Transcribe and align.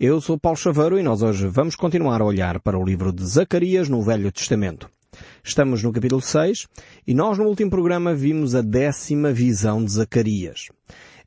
Eu 0.00 0.20
sou 0.20 0.38
Paulo 0.38 0.56
Chaveiro 0.56 0.96
e 0.96 1.02
nós 1.02 1.22
hoje 1.22 1.48
vamos 1.48 1.74
continuar 1.74 2.20
a 2.20 2.24
olhar 2.24 2.60
para 2.60 2.78
o 2.78 2.84
livro 2.84 3.12
de 3.12 3.26
Zacarias 3.26 3.88
no 3.88 4.00
Velho 4.00 4.30
Testamento. 4.30 4.88
Estamos 5.42 5.82
no 5.82 5.92
capítulo 5.92 6.22
6 6.22 6.68
e 7.04 7.12
nós 7.12 7.36
no 7.36 7.46
último 7.46 7.68
programa 7.68 8.14
vimos 8.14 8.54
a 8.54 8.62
décima 8.62 9.32
visão 9.32 9.84
de 9.84 9.90
Zacarias. 9.90 10.68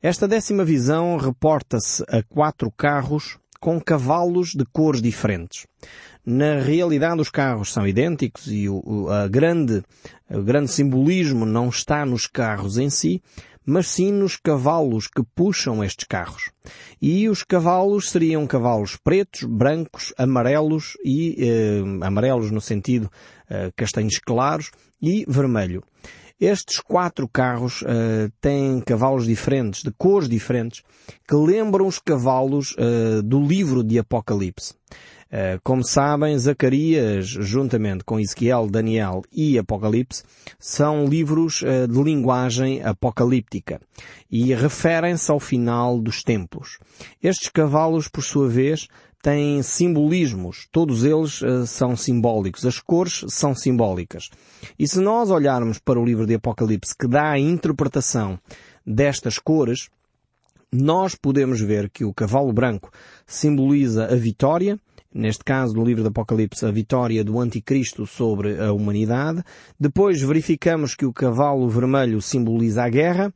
Esta 0.00 0.26
décima 0.26 0.64
visão 0.64 1.18
reporta-se 1.18 2.02
a 2.08 2.22
quatro 2.22 2.70
carros 2.70 3.36
com 3.60 3.78
cavalos 3.78 4.52
de 4.54 4.64
cores 4.64 5.02
diferentes. 5.02 5.66
Na 6.24 6.58
realidade 6.58 7.20
os 7.20 7.28
carros 7.28 7.70
são 7.70 7.86
idênticos 7.86 8.46
e 8.50 8.70
o, 8.70 9.06
a 9.10 9.28
grande, 9.28 9.82
o 10.30 10.42
grande 10.42 10.70
simbolismo 10.70 11.44
não 11.44 11.68
está 11.68 12.06
nos 12.06 12.26
carros 12.26 12.78
em 12.78 12.88
si, 12.88 13.20
mas 13.64 13.88
sim 13.88 14.12
nos 14.12 14.36
cavalos 14.36 15.06
que 15.06 15.22
puxam 15.34 15.82
estes 15.82 16.06
carros. 16.06 16.50
E 17.00 17.28
os 17.28 17.42
cavalos 17.42 18.10
seriam 18.10 18.46
cavalos 18.46 18.96
pretos, 18.96 19.44
brancos, 19.44 20.12
amarelos 20.16 20.96
e 21.04 21.36
eh, 21.38 21.82
amarelos 22.04 22.50
no 22.50 22.60
sentido 22.60 23.10
eh, 23.48 23.70
castanhos 23.76 24.18
claros 24.18 24.70
e 25.00 25.24
vermelho. 25.28 25.82
Estes 26.40 26.80
quatro 26.80 27.28
carros 27.28 27.82
uh, 27.82 28.28
têm 28.40 28.80
cavalos 28.80 29.26
diferentes, 29.26 29.84
de 29.84 29.92
cores 29.92 30.28
diferentes, 30.28 30.82
que 31.28 31.36
lembram 31.36 31.86
os 31.86 32.00
cavalos 32.00 32.72
uh, 32.72 33.22
do 33.22 33.40
livro 33.40 33.84
de 33.84 33.96
Apocalipse. 33.96 34.74
Uh, 35.32 35.58
como 35.64 35.82
sabem, 35.82 36.38
Zacarias, 36.38 37.26
juntamente 37.26 38.04
com 38.04 38.20
Ezequiel, 38.20 38.68
Daniel 38.68 39.22
e 39.32 39.58
Apocalipse, 39.58 40.22
são 40.58 41.06
livros 41.06 41.62
de 41.88 42.02
linguagem 42.02 42.82
apocalíptica 42.82 43.80
e 44.30 44.52
referem-se 44.54 45.30
ao 45.30 45.40
final 45.40 45.98
dos 45.98 46.22
tempos. 46.22 46.78
Estes 47.22 47.48
cavalos, 47.48 48.08
por 48.08 48.22
sua 48.22 48.46
vez, 48.48 48.88
têm 49.22 49.62
simbolismos. 49.62 50.66
Todos 50.72 51.04
eles 51.04 51.40
uh, 51.40 51.64
são 51.64 51.96
simbólicos. 51.96 52.66
As 52.66 52.80
cores 52.80 53.24
são 53.28 53.54
simbólicas. 53.54 54.28
E 54.76 54.86
se 54.88 55.00
nós 55.00 55.30
olharmos 55.30 55.78
para 55.78 55.98
o 55.98 56.04
livro 56.04 56.26
de 56.26 56.34
Apocalipse 56.34 56.94
que 56.98 57.06
dá 57.06 57.30
a 57.30 57.38
interpretação 57.38 58.38
destas 58.84 59.38
cores, 59.38 59.88
nós 60.72 61.14
podemos 61.14 61.60
ver 61.60 61.88
que 61.88 62.04
o 62.04 62.12
cavalo 62.12 62.52
branco 62.52 62.90
simboliza 63.24 64.06
a 64.06 64.16
vitória, 64.16 64.78
neste 65.14 65.44
caso 65.44 65.74
no 65.74 65.84
livro 65.84 66.02
do 66.02 66.08
Apocalipse, 66.08 66.64
a 66.64 66.70
vitória 66.70 67.22
do 67.22 67.38
anticristo 67.38 68.06
sobre 68.06 68.60
a 68.60 68.72
humanidade. 68.72 69.42
Depois 69.78 70.20
verificamos 70.20 70.94
que 70.94 71.06
o 71.06 71.12
cavalo 71.12 71.68
vermelho 71.68 72.20
simboliza 72.20 72.84
a 72.84 72.88
guerra, 72.88 73.32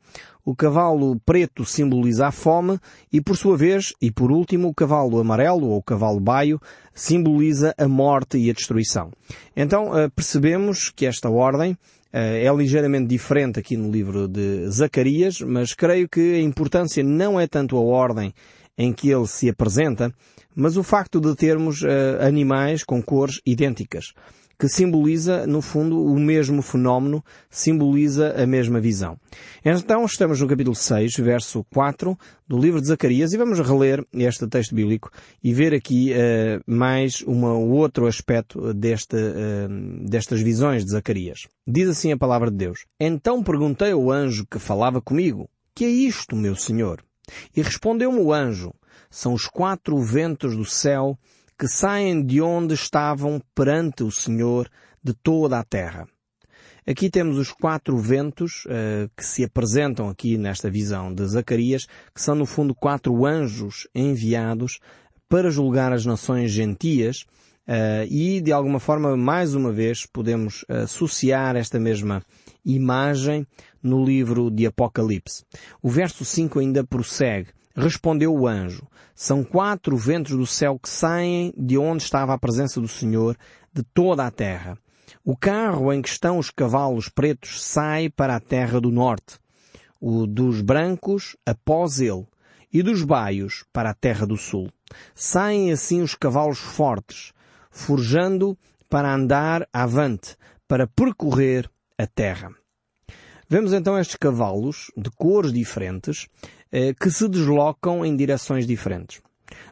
o 0.47 0.55
cavalo 0.55 1.19
preto 1.25 1.65
simboliza 1.65 2.27
a 2.27 2.31
fome 2.31 2.79
e, 3.11 3.19
por 3.19 3.35
sua 3.35 3.57
vez, 3.57 3.93
e 4.01 4.09
por 4.09 4.31
último, 4.31 4.69
o 4.69 4.73
cavalo 4.73 5.19
amarelo 5.19 5.67
ou 5.67 5.77
o 5.77 5.83
cavalo 5.83 6.21
baio 6.21 6.57
simboliza 6.93 7.75
a 7.77 7.85
morte 7.85 8.37
e 8.37 8.49
a 8.49 8.53
destruição. 8.53 9.11
Então 9.55 9.97
eh, 9.97 10.07
percebemos 10.07 10.89
que 10.89 11.05
esta 11.05 11.29
ordem 11.29 11.77
eh, 12.13 12.45
é 12.45 12.55
ligeiramente 12.55 13.07
diferente 13.07 13.59
aqui 13.59 13.75
no 13.75 13.91
livro 13.91 14.25
de 14.25 14.69
Zacarias, 14.69 15.41
mas 15.41 15.73
creio 15.73 16.07
que 16.07 16.35
a 16.35 16.41
importância 16.41 17.03
não 17.03 17.37
é 17.37 17.45
tanto 17.45 17.75
a 17.75 17.81
ordem 17.81 18.33
em 18.77 18.93
que 18.93 19.09
ele 19.09 19.27
se 19.27 19.49
apresenta, 19.49 20.13
mas 20.55 20.77
o 20.77 20.83
facto 20.83 21.19
de 21.19 21.35
termos 21.35 21.81
uh, 21.81 21.87
animais 22.21 22.83
com 22.83 23.01
cores 23.01 23.41
idênticas 23.45 24.13
que 24.59 24.67
simboliza, 24.67 25.45
no 25.45 25.61
fundo, 25.61 26.03
o 26.03 26.19
mesmo 26.19 26.61
fenómeno, 26.61 27.23
simboliza 27.49 28.33
a 28.41 28.47
mesma 28.47 28.79
visão. 28.79 29.17
Então, 29.63 30.03
estamos 30.03 30.41
no 30.41 30.47
capítulo 30.47 30.75
6, 30.75 31.15
verso 31.17 31.63
4 31.71 32.17
do 32.47 32.57
livro 32.57 32.81
de 32.81 32.87
Zacarias 32.87 33.33
e 33.33 33.37
vamos 33.37 33.59
reler 33.59 34.03
este 34.13 34.47
texto 34.47 34.73
bíblico 34.73 35.11
e 35.43 35.53
ver 35.53 35.73
aqui 35.73 36.11
uh, 36.11 36.61
mais 36.65 37.23
um 37.27 37.45
outro 37.71 38.07
aspecto 38.07 38.73
deste, 38.73 39.15
uh, 39.15 40.07
destas 40.09 40.41
visões 40.41 40.83
de 40.83 40.91
Zacarias. 40.91 41.47
Diz 41.67 41.87
assim 41.89 42.11
a 42.11 42.17
palavra 42.17 42.49
de 42.49 42.57
Deus. 42.57 42.85
Então 42.99 43.43
perguntei 43.43 43.91
ao 43.91 44.09
anjo 44.09 44.47
que 44.49 44.57
falava 44.57 44.99
comigo, 44.99 45.47
que 45.75 45.85
é 45.85 45.89
isto, 45.89 46.35
meu 46.35 46.55
senhor? 46.55 47.03
E 47.55 47.61
respondeu-me 47.61 48.19
o 48.19 48.33
anjo, 48.33 48.73
são 49.09 49.33
os 49.33 49.47
quatro 49.47 49.97
ventos 49.99 50.55
do 50.55 50.65
céu 50.65 51.17
que 51.57 51.67
saem 51.67 52.23
de 52.23 52.41
onde 52.41 52.73
estavam 52.73 53.41
perante 53.55 54.03
o 54.03 54.11
Senhor 54.11 54.69
de 55.03 55.13
toda 55.13 55.59
a 55.59 55.63
terra. 55.63 56.07
Aqui 56.85 57.09
temos 57.09 57.37
os 57.37 57.51
quatro 57.51 57.97
ventos 57.97 58.63
uh, 58.65 59.09
que 59.15 59.25
se 59.25 59.43
apresentam 59.43 60.07
aqui 60.07 60.37
nesta 60.37 60.69
visão 60.69 61.13
de 61.13 61.25
Zacarias, 61.25 61.85
que 62.15 62.21
são 62.21 62.33
no 62.33 62.45
fundo 62.45 62.73
quatro 62.73 63.25
anjos 63.25 63.87
enviados 63.93 64.79
para 65.27 65.49
julgar 65.49 65.91
as 65.91 66.05
nações 66.05 66.49
gentias 66.49 67.25
uh, 67.67 68.07
e 68.09 68.39
de 68.39 68.53
alguma 68.53 68.79
forma 68.79 69.17
mais 69.17 69.53
uma 69.53 69.71
vez 69.71 70.05
podemos 70.05 70.63
associar 70.69 71.57
esta 71.57 71.77
mesma 71.77 72.23
imagem 72.63 73.45
no 73.81 74.03
livro 74.03 74.49
de 74.49 74.65
Apocalipse. 74.65 75.43
O 75.81 75.89
verso 75.89 76.25
5 76.25 76.59
ainda 76.59 76.83
prossegue. 76.83 77.49
Respondeu 77.75 78.33
o 78.33 78.47
anjo, 78.47 78.87
são 79.13 79.43
quatro 79.43 79.95
ventos 79.95 80.35
do 80.35 80.47
céu 80.47 80.79
que 80.79 80.89
saem 80.89 81.53
de 81.55 81.77
onde 81.77 82.01
estava 82.01 82.33
a 82.33 82.37
presença 82.37 82.81
do 82.81 82.87
Senhor 82.87 83.37
de 83.71 83.83
toda 83.83 84.25
a 84.25 84.31
terra. 84.31 84.77
O 85.23 85.37
carro 85.37 85.93
em 85.93 86.01
que 86.01 86.09
estão 86.09 86.39
os 86.39 86.49
cavalos 86.49 87.07
pretos 87.07 87.63
sai 87.63 88.09
para 88.09 88.35
a 88.35 88.39
terra 88.39 88.81
do 88.81 88.91
norte, 88.91 89.37
o 90.01 90.25
dos 90.25 90.61
brancos 90.61 91.35
após 91.45 91.99
ele, 91.99 92.25
e 92.71 92.81
dos 92.81 93.03
baios 93.03 93.63
para 93.71 93.91
a 93.91 93.93
terra 93.93 94.25
do 94.25 94.37
sul. 94.37 94.69
Saem 95.15 95.71
assim 95.71 96.01
os 96.01 96.15
cavalos 96.15 96.59
fortes, 96.59 97.33
forjando 97.69 98.57
para 98.89 99.13
andar 99.13 99.67
avante, 99.71 100.35
para 100.67 100.87
percorrer 100.87 101.69
a 101.97 102.05
terra. 102.05 102.51
Vemos 103.49 103.71
então 103.71 103.97
estes 103.97 104.17
cavalos 104.17 104.91
de 104.97 105.09
cores 105.09 105.53
diferentes 105.53 106.27
eh, 106.69 106.93
que 106.93 107.09
se 107.09 107.29
deslocam 107.29 108.05
em 108.05 108.13
direções 108.13 108.67
diferentes. 108.67 109.21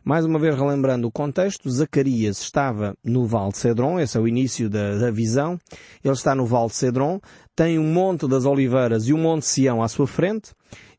Mais 0.02 0.24
uma 0.24 0.40
vez 0.40 0.56
relembrando 0.56 1.08
o 1.08 1.12
contexto, 1.12 1.69
Zacarias 1.69 2.40
estava 2.40 2.96
no 3.03 3.25
Vale 3.25 3.52
de 3.52 3.58
Cedron, 3.58 4.00
esse 4.00 4.18
é 4.18 4.22
o 4.22 4.28
início 4.30 4.69
da, 4.69 4.97
da, 4.97 5.12
visão. 5.12 5.59
Ele 6.02 6.13
está 6.13 6.34
no 6.34 6.46
Vale 6.46 6.68
de 6.68 6.75
Cedron, 6.75 7.19
tem 7.53 7.78
um 7.78 7.91
Monte 7.91 8.30
das 8.30 8.46
Oliveiras 8.46 9.09
e 9.09 9.13
um 9.13 9.18
Monte 9.18 9.46
Sião 9.46 9.84
à 9.84 9.90
sua 9.90 10.07
frente, 10.07 10.53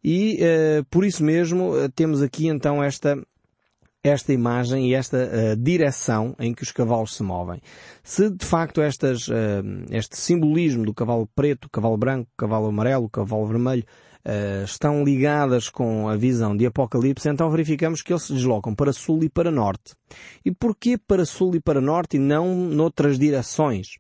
e 0.05 0.37
eh, 0.41 0.83
por 0.91 1.03
isso 1.03 1.25
mesmo 1.25 1.75
eh, 1.79 1.89
temos 1.89 2.21
aqui 2.21 2.47
então 2.47 2.85
esta 2.85 3.17
esta 4.09 4.33
imagem 4.33 4.89
e 4.89 4.95
esta 4.95 5.17
uh, 5.17 5.57
direção 5.57 6.35
em 6.39 6.55
que 6.55 6.63
os 6.63 6.73
cavalos 6.73 7.15
se 7.15 7.23
movem. 7.23 7.61
Se 8.03 8.31
de 8.31 8.45
facto 8.45 8.81
estas, 8.81 9.29
uh, 9.29 9.33
este 9.91 10.17
simbolismo 10.17 10.85
do 10.85 10.95
cavalo 10.95 11.29
preto, 11.35 11.69
cavalo 11.71 11.97
branco, 11.97 12.31
cavalo 12.37 12.69
amarelo, 12.69 13.09
cavalo 13.09 13.47
vermelho 13.47 13.85
uh, 14.25 14.65
estão 14.65 15.05
ligadas 15.05 15.69
com 15.69 16.09
a 16.09 16.17
visão 16.17 16.57
de 16.57 16.67
Apocalipse, 16.67 17.29
então 17.29 17.51
verificamos 17.51 18.03
que 18.03 18.13
eles 18.13 18.25
se 18.25 18.33
deslocam 18.33 18.75
para 18.75 18.93
sul 18.93 19.25
e 19.25 19.29
para 19.29 19.51
norte. 19.51 19.95
E 20.45 20.53
porquê 20.53 20.97
para 20.97 21.25
sul 21.25 21.57
e 21.57 21.61
para 21.61 21.81
norte 21.81 22.17
e 22.17 22.21
não 22.21 22.55
noutras 22.55 23.19
direções? 23.19 23.99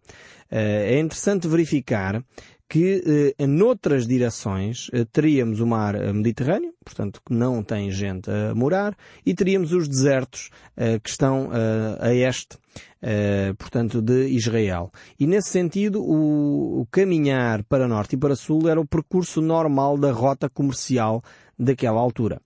é 0.48 1.00
interessante 1.00 1.48
verificar 1.48 2.22
que 2.68 3.34
eh, 3.38 3.46
noutras 3.46 4.06
direções 4.06 4.90
eh, 4.92 5.04
teríamos 5.04 5.60
o 5.60 5.66
mar 5.66 5.94
eh, 5.94 6.12
Mediterrâneo, 6.12 6.72
portanto 6.84 7.20
que 7.24 7.32
não 7.32 7.62
tem 7.62 7.90
gente 7.90 8.28
a 8.30 8.54
morar, 8.54 8.96
e 9.24 9.34
teríamos 9.34 9.72
os 9.72 9.88
desertos 9.88 10.50
eh, 10.76 10.98
que 10.98 11.08
estão 11.08 11.50
eh, 11.52 11.98
a 12.00 12.14
este, 12.14 12.58
eh, 13.00 13.54
portanto, 13.56 14.02
de 14.02 14.26
Israel. 14.28 14.90
E 15.18 15.26
nesse 15.26 15.50
sentido, 15.50 16.02
o, 16.02 16.80
o 16.80 16.86
caminhar 16.90 17.62
para 17.64 17.86
norte 17.86 18.14
e 18.14 18.18
para 18.18 18.34
sul 18.34 18.68
era 18.68 18.80
o 18.80 18.86
percurso 18.86 19.40
normal 19.40 19.96
da 19.96 20.10
rota 20.10 20.48
comercial 20.48 21.22
daquela 21.58 22.00
altura. 22.00 22.40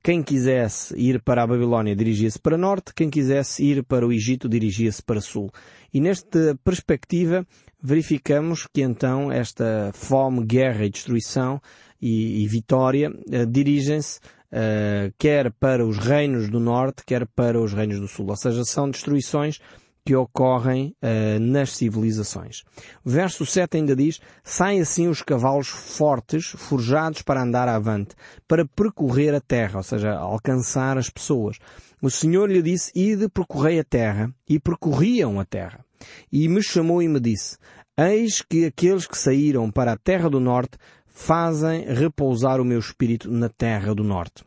Quem 0.00 0.22
quisesse 0.22 0.96
ir 0.96 1.20
para 1.20 1.42
a 1.42 1.46
Babilónia 1.46 1.96
dirigia-se 1.96 2.38
para 2.38 2.56
norte, 2.56 2.94
quem 2.94 3.10
quisesse 3.10 3.64
ir 3.64 3.82
para 3.82 4.06
o 4.06 4.12
Egito 4.12 4.48
dirigia-se 4.48 5.02
para 5.02 5.20
sul. 5.20 5.50
E 5.92 6.00
nesta 6.00 6.56
perspectiva 6.62 7.44
verificamos 7.82 8.66
que 8.72 8.82
então 8.82 9.30
esta 9.30 9.90
fome, 9.94 10.44
guerra 10.44 10.84
e 10.84 10.90
destruição 10.90 11.60
e, 12.00 12.42
e 12.42 12.48
vitória 12.48 13.10
uh, 13.10 13.46
dirigem-se 13.46 14.18
uh, 14.52 15.12
quer 15.18 15.52
para 15.52 15.86
os 15.86 15.98
reinos 15.98 16.48
do 16.48 16.60
norte, 16.60 17.04
quer 17.04 17.26
para 17.26 17.60
os 17.60 17.72
reinos 17.72 18.00
do 18.00 18.08
sul. 18.08 18.26
Ou 18.28 18.36
seja, 18.36 18.64
são 18.64 18.90
destruições 18.90 19.60
que 20.06 20.14
ocorrem 20.14 20.94
uh, 21.02 21.40
nas 21.40 21.76
civilizações. 21.76 22.62
O 23.04 23.10
verso 23.10 23.44
7 23.44 23.78
ainda 23.78 23.96
diz, 23.96 24.20
saem 24.44 24.80
assim 24.80 25.08
os 25.08 25.20
cavalos 25.20 25.66
fortes, 25.66 26.46
forjados 26.46 27.22
para 27.22 27.42
andar 27.42 27.68
avante, 27.68 28.14
para 28.46 28.64
percorrer 28.64 29.34
a 29.34 29.40
terra, 29.40 29.78
ou 29.78 29.82
seja, 29.82 30.12
alcançar 30.12 30.96
as 30.96 31.10
pessoas. 31.10 31.58
O 32.00 32.08
Senhor 32.08 32.48
lhe 32.48 32.62
disse, 32.62 32.92
ide 32.94 33.28
percorrei 33.28 33.80
a 33.80 33.84
terra, 33.84 34.32
e 34.48 34.60
percorriam 34.60 35.40
a 35.40 35.44
terra. 35.44 35.84
E 36.30 36.48
me 36.48 36.62
chamou 36.62 37.02
e 37.02 37.08
me 37.08 37.18
disse, 37.18 37.58
eis 37.98 38.40
que 38.40 38.64
aqueles 38.64 39.08
que 39.08 39.18
saíram 39.18 39.72
para 39.72 39.92
a 39.92 39.98
terra 39.98 40.30
do 40.30 40.38
norte 40.38 40.78
fazem 41.04 41.84
repousar 41.84 42.60
o 42.60 42.64
meu 42.64 42.78
espírito 42.78 43.28
na 43.28 43.48
terra 43.48 43.92
do 43.92 44.04
norte. 44.04 44.44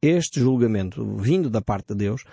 este 0.00 0.40
julgamento 0.40 1.04
vindo 1.16 1.50
da 1.50 1.60
parte 1.60 1.88
de 1.88 1.96
Deus 2.06 2.24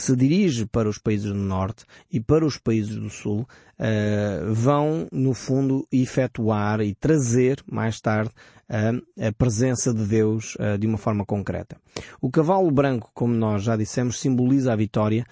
que 0.00 0.06
se 0.06 0.16
dirige 0.16 0.64
para 0.64 0.88
os 0.88 0.96
países 0.96 1.26
do 1.26 1.34
Norte 1.34 1.84
e 2.10 2.18
para 2.18 2.46
os 2.46 2.56
países 2.56 2.96
do 2.96 3.10
Sul, 3.10 3.40
uh, 3.78 4.54
vão, 4.54 5.06
no 5.12 5.34
fundo, 5.34 5.86
efetuar 5.92 6.80
e 6.80 6.94
trazer, 6.94 7.62
mais 7.70 8.00
tarde, 8.00 8.30
uh, 8.70 9.26
a 9.28 9.30
presença 9.30 9.92
de 9.92 10.06
Deus 10.06 10.54
uh, 10.54 10.78
de 10.78 10.86
uma 10.86 10.96
forma 10.96 11.26
concreta. 11.26 11.76
O 12.18 12.30
cavalo 12.30 12.70
branco, 12.70 13.10
como 13.12 13.34
nós 13.34 13.62
já 13.62 13.76
dissemos, 13.76 14.18
simboliza 14.18 14.72
a 14.72 14.76
vitória 14.76 15.26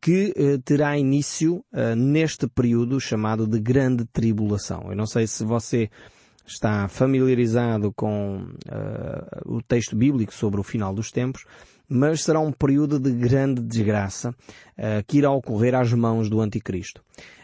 que 0.00 0.32
terá 0.64 0.96
início 0.96 1.62
neste 1.94 2.48
período 2.48 2.98
chamado 2.98 3.46
de 3.46 3.60
Grande 3.60 4.06
Tribulação. 4.06 4.86
Eu 4.88 4.96
não 4.96 5.06
sei 5.06 5.26
se 5.26 5.44
você 5.44 5.90
está 6.50 6.88
familiarizado 6.88 7.92
com 7.92 8.46
o 9.46 9.62
texto 9.62 9.94
bíblico 9.94 10.34
sobre 10.34 10.60
o 10.60 10.64
final 10.64 10.94
dos 10.94 11.10
tempos, 11.10 11.44
mas 11.90 12.22
será 12.22 12.38
um 12.38 12.52
período 12.52 13.00
de 13.00 13.10
grande 13.10 13.60
desgraça 13.60 14.30
uh, 14.30 15.04
que 15.08 15.18
irá 15.18 15.32
ocorrer 15.32 15.74
às 15.74 15.92
mãos 15.92 16.30
do 16.30 16.40
Anticristo. 16.40 17.02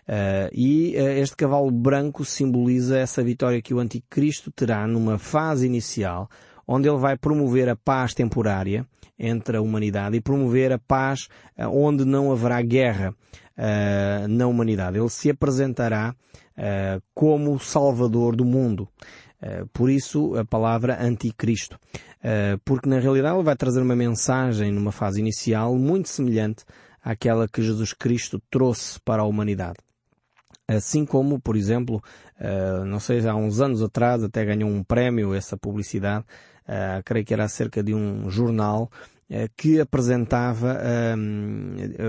Uh, 0.08 0.48
e 0.52 0.94
uh, 0.96 1.08
este 1.18 1.36
cavalo 1.36 1.68
branco 1.68 2.24
simboliza 2.24 2.96
essa 2.96 3.24
vitória 3.24 3.60
que 3.60 3.74
o 3.74 3.80
Anticristo 3.80 4.52
terá 4.52 4.86
numa 4.86 5.18
fase 5.18 5.66
inicial, 5.66 6.30
onde 6.64 6.88
ele 6.88 6.98
vai 6.98 7.16
promover 7.16 7.68
a 7.68 7.74
paz 7.74 8.14
temporária 8.14 8.86
entre 9.18 9.56
a 9.56 9.60
humanidade 9.60 10.16
e 10.16 10.20
promover 10.20 10.72
a 10.72 10.78
paz 10.78 11.28
onde 11.58 12.04
não 12.04 12.30
haverá 12.30 12.60
guerra 12.60 13.14
na 14.28 14.46
humanidade. 14.46 14.98
Ele 14.98 15.08
se 15.08 15.30
apresentará 15.30 16.14
como 17.14 17.54
o 17.54 17.58
Salvador 17.58 18.34
do 18.34 18.44
mundo. 18.44 18.88
por 19.72 19.90
isso 19.90 20.34
a 20.36 20.44
palavra 20.44 21.02
Anticristo. 21.02 21.78
Eh, 22.28 22.58
porque 22.64 22.88
na 22.88 22.98
realidade 22.98 23.36
ele 23.36 23.44
vai 23.44 23.54
trazer 23.54 23.80
uma 23.80 23.94
mensagem 23.94 24.72
numa 24.72 24.90
fase 24.90 25.20
inicial 25.20 25.76
muito 25.76 26.08
semelhante 26.08 26.64
àquela 27.00 27.46
que 27.46 27.62
Jesus 27.62 27.92
Cristo 27.92 28.42
trouxe 28.50 28.98
para 28.98 29.22
a 29.22 29.24
humanidade. 29.24 29.78
Assim 30.66 31.06
como, 31.06 31.38
por 31.38 31.54
exemplo, 31.54 32.02
uh, 32.40 32.84
não 32.84 32.98
sei, 32.98 33.24
há 33.24 33.36
uns 33.36 33.60
anos 33.60 33.80
atrás 33.80 34.24
até 34.24 34.44
ganhou 34.44 34.68
um 34.68 34.82
prémio 34.82 35.32
essa 35.32 35.56
publicidade, 35.56 36.24
uh, 36.64 37.00
creio 37.04 37.24
que 37.24 37.32
era 37.32 37.44
acerca 37.44 37.80
de 37.80 37.94
um 37.94 38.28
jornal 38.28 38.90
uh, 39.30 39.48
que 39.56 39.78
apresentava, 39.78 40.80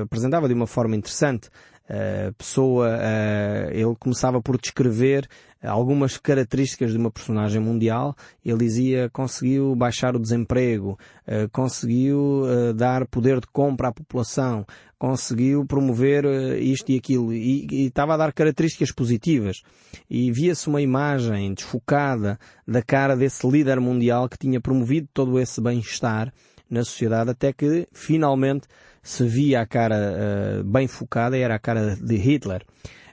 apresentava 0.02 0.48
de 0.48 0.56
uma 0.56 0.66
forma 0.66 0.96
interessante 0.96 1.52
a 1.90 2.32
pessoa, 2.34 3.00
ele 3.72 3.96
começava 3.98 4.42
por 4.42 4.60
descrever 4.60 5.28
algumas 5.64 6.18
características 6.18 6.92
de 6.92 6.98
uma 6.98 7.12
personagem 7.12 7.62
mundial. 7.62 8.16
Ele 8.44 8.58
dizia 8.58 9.10
conseguiu 9.12 9.76
baixar 9.76 10.16
o 10.16 10.20
desemprego, 10.20 10.98
eh, 11.26 11.48
conseguiu 11.52 12.44
eh, 12.48 12.74
dar 12.74 13.08
poder 13.08 13.40
de 13.40 13.48
compra 13.48 13.90
à 13.90 13.92
população, 13.92 14.66
conseguiu 14.98 15.66
promover 15.66 16.26
eh, 16.26 16.60
isto 16.60 16.92
e 16.92 16.98
aquilo 16.98 17.34
e, 17.34 17.68
e 17.72 17.86
estava 17.88 18.14
a 18.14 18.18
dar 18.18 18.34
características 18.34 18.92
positivas. 18.92 19.58
E 20.10 20.32
via-se 20.32 20.68
uma 20.68 20.82
imagem 20.82 21.54
desfocada 21.54 22.40
da 22.68 22.82
cara 22.82 23.16
desse 23.16 23.48
líder 23.48 23.80
mundial 23.80 24.30
que 24.30 24.38
tinha 24.38 24.62
promovido 24.62 25.08
todo 25.14 25.40
esse 25.40 25.62
bem-estar 25.62 26.32
na 26.70 26.84
sociedade 26.84 27.30
até 27.30 27.54
que 27.54 27.88
finalmente 27.94 28.68
se 29.08 29.24
via 29.26 29.62
a 29.62 29.66
cara 29.66 29.96
uh, 29.96 30.64
bem 30.66 30.86
focada, 30.86 31.38
era 31.38 31.56
a 31.56 31.60
cara 31.60 31.96
de 31.96 32.18
Hitler. 32.18 32.62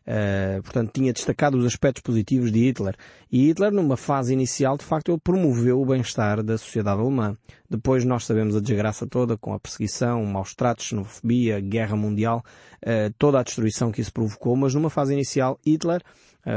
Uh, 0.04 0.60
portanto, 0.60 0.90
tinha 0.92 1.12
destacado 1.12 1.56
os 1.56 1.64
aspectos 1.64 2.02
positivos 2.02 2.50
de 2.50 2.58
Hitler. 2.58 2.96
E 3.30 3.46
Hitler, 3.46 3.70
numa 3.70 3.96
fase 3.96 4.32
inicial, 4.32 4.76
de 4.76 4.84
facto, 4.84 5.12
ele 5.12 5.20
promoveu 5.22 5.80
o 5.80 5.86
bem-estar 5.86 6.42
da 6.42 6.58
sociedade 6.58 7.00
alemã. 7.00 7.36
Depois 7.70 8.04
nós 8.04 8.24
sabemos 8.26 8.56
a 8.56 8.60
desgraça 8.60 9.06
toda, 9.06 9.38
com 9.38 9.54
a 9.54 9.60
perseguição, 9.60 10.26
maus 10.26 10.52
tratos, 10.52 10.86
xenofobia, 10.86 11.60
guerra 11.60 11.94
mundial, 11.94 12.44
uh, 12.82 13.14
toda 13.16 13.38
a 13.38 13.44
destruição 13.44 13.92
que 13.92 14.00
isso 14.00 14.12
provocou, 14.12 14.56
mas 14.56 14.74
numa 14.74 14.90
fase 14.90 15.12
inicial, 15.12 15.60
Hitler 15.64 16.02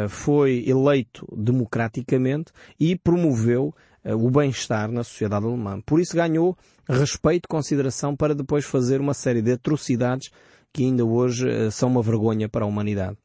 foi 0.10 0.66
eleito 0.68 1.26
democraticamente 1.34 2.52
e 2.78 2.98
promoveu 2.98 3.74
o 4.14 4.30
bem-estar 4.30 4.92
na 4.92 5.04
sociedade 5.04 5.46
alemã. 5.46 5.82
Por 5.86 6.00
isso 6.00 6.16
ganhou 6.16 6.58
respeito 6.88 7.46
e 7.46 7.48
consideração 7.48 8.16
para 8.16 8.36
depois 8.36 8.66
fazer 8.66 9.02
uma 9.02 9.14
série 9.14 9.42
de 9.42 9.52
atrocidades 9.52 10.30
que 10.72 10.84
ainda 10.84 11.06
hoje 11.06 11.48
são 11.72 11.90
uma 11.90 12.02
vergonha 12.02 12.48
para 12.48 12.66
a 12.66 12.68
humanidade 12.68 13.18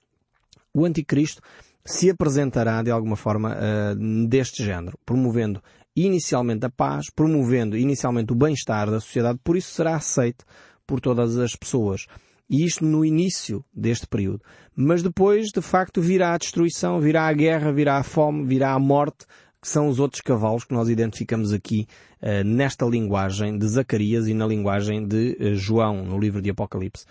o 0.75 0.85
anticristo 0.85 1.43
se 1.85 2.11
apresentará 2.11 2.83
de 2.83 2.91
alguma 2.91 3.17
forma 3.17 3.55
uh, 3.57 4.29
deste 4.29 4.65
género, 4.65 4.99
promovendo 5.05 5.63
inicialmente 5.95 6.65
a 6.65 6.71
paz, 6.71 7.11
promovendo 7.11 7.77
inicialmente 7.77 8.33
o 8.33 8.37
bem-estar 8.37 8.91
da 8.91 9.01
sociedade, 9.01 9.39
por 9.43 9.57
isso 9.57 9.75
será 9.75 9.97
aceito 9.97 10.45
por 10.87 11.01
todas 11.01 11.37
as 11.37 11.55
pessoas. 11.55 12.07
E 12.49 12.65
isto 12.65 12.85
no 12.85 13.05
início 13.05 13.65
deste 13.73 14.07
período. 14.07 14.43
Mas 14.77 15.03
depois, 15.03 15.49
de 15.49 15.63
facto, 15.63 16.01
virá 16.01 16.35
a 16.35 16.39
destruição, 16.39 17.01
virá 17.01 17.27
a 17.27 17.33
guerra, 17.33 17.73
virá 17.73 17.99
a 17.99 18.03
fome, 18.03 18.45
virá 18.45 18.73
a 18.73 18.79
morte, 18.79 19.25
que 19.63 19.69
são 19.69 19.87
os 19.87 20.01
outros 20.01 20.21
cavalos 20.21 20.65
que 20.65 20.75
nós 20.75 20.89
identificamos 20.89 21.53
aqui 21.53 21.87
uh, 22.21 22.45
nesta 22.45 22.85
linguagem 22.85 23.57
de 23.57 23.69
Zacarias 23.69 24.27
e 24.27 24.35
na 24.35 24.45
linguagem 24.45 25.07
de 25.07 25.39
uh, 25.41 25.55
João, 25.55 26.05
no 26.05 26.19
livro 26.19 26.43
de 26.43 26.51
Apocalipse. 26.51 27.07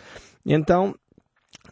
Então, 0.45 0.93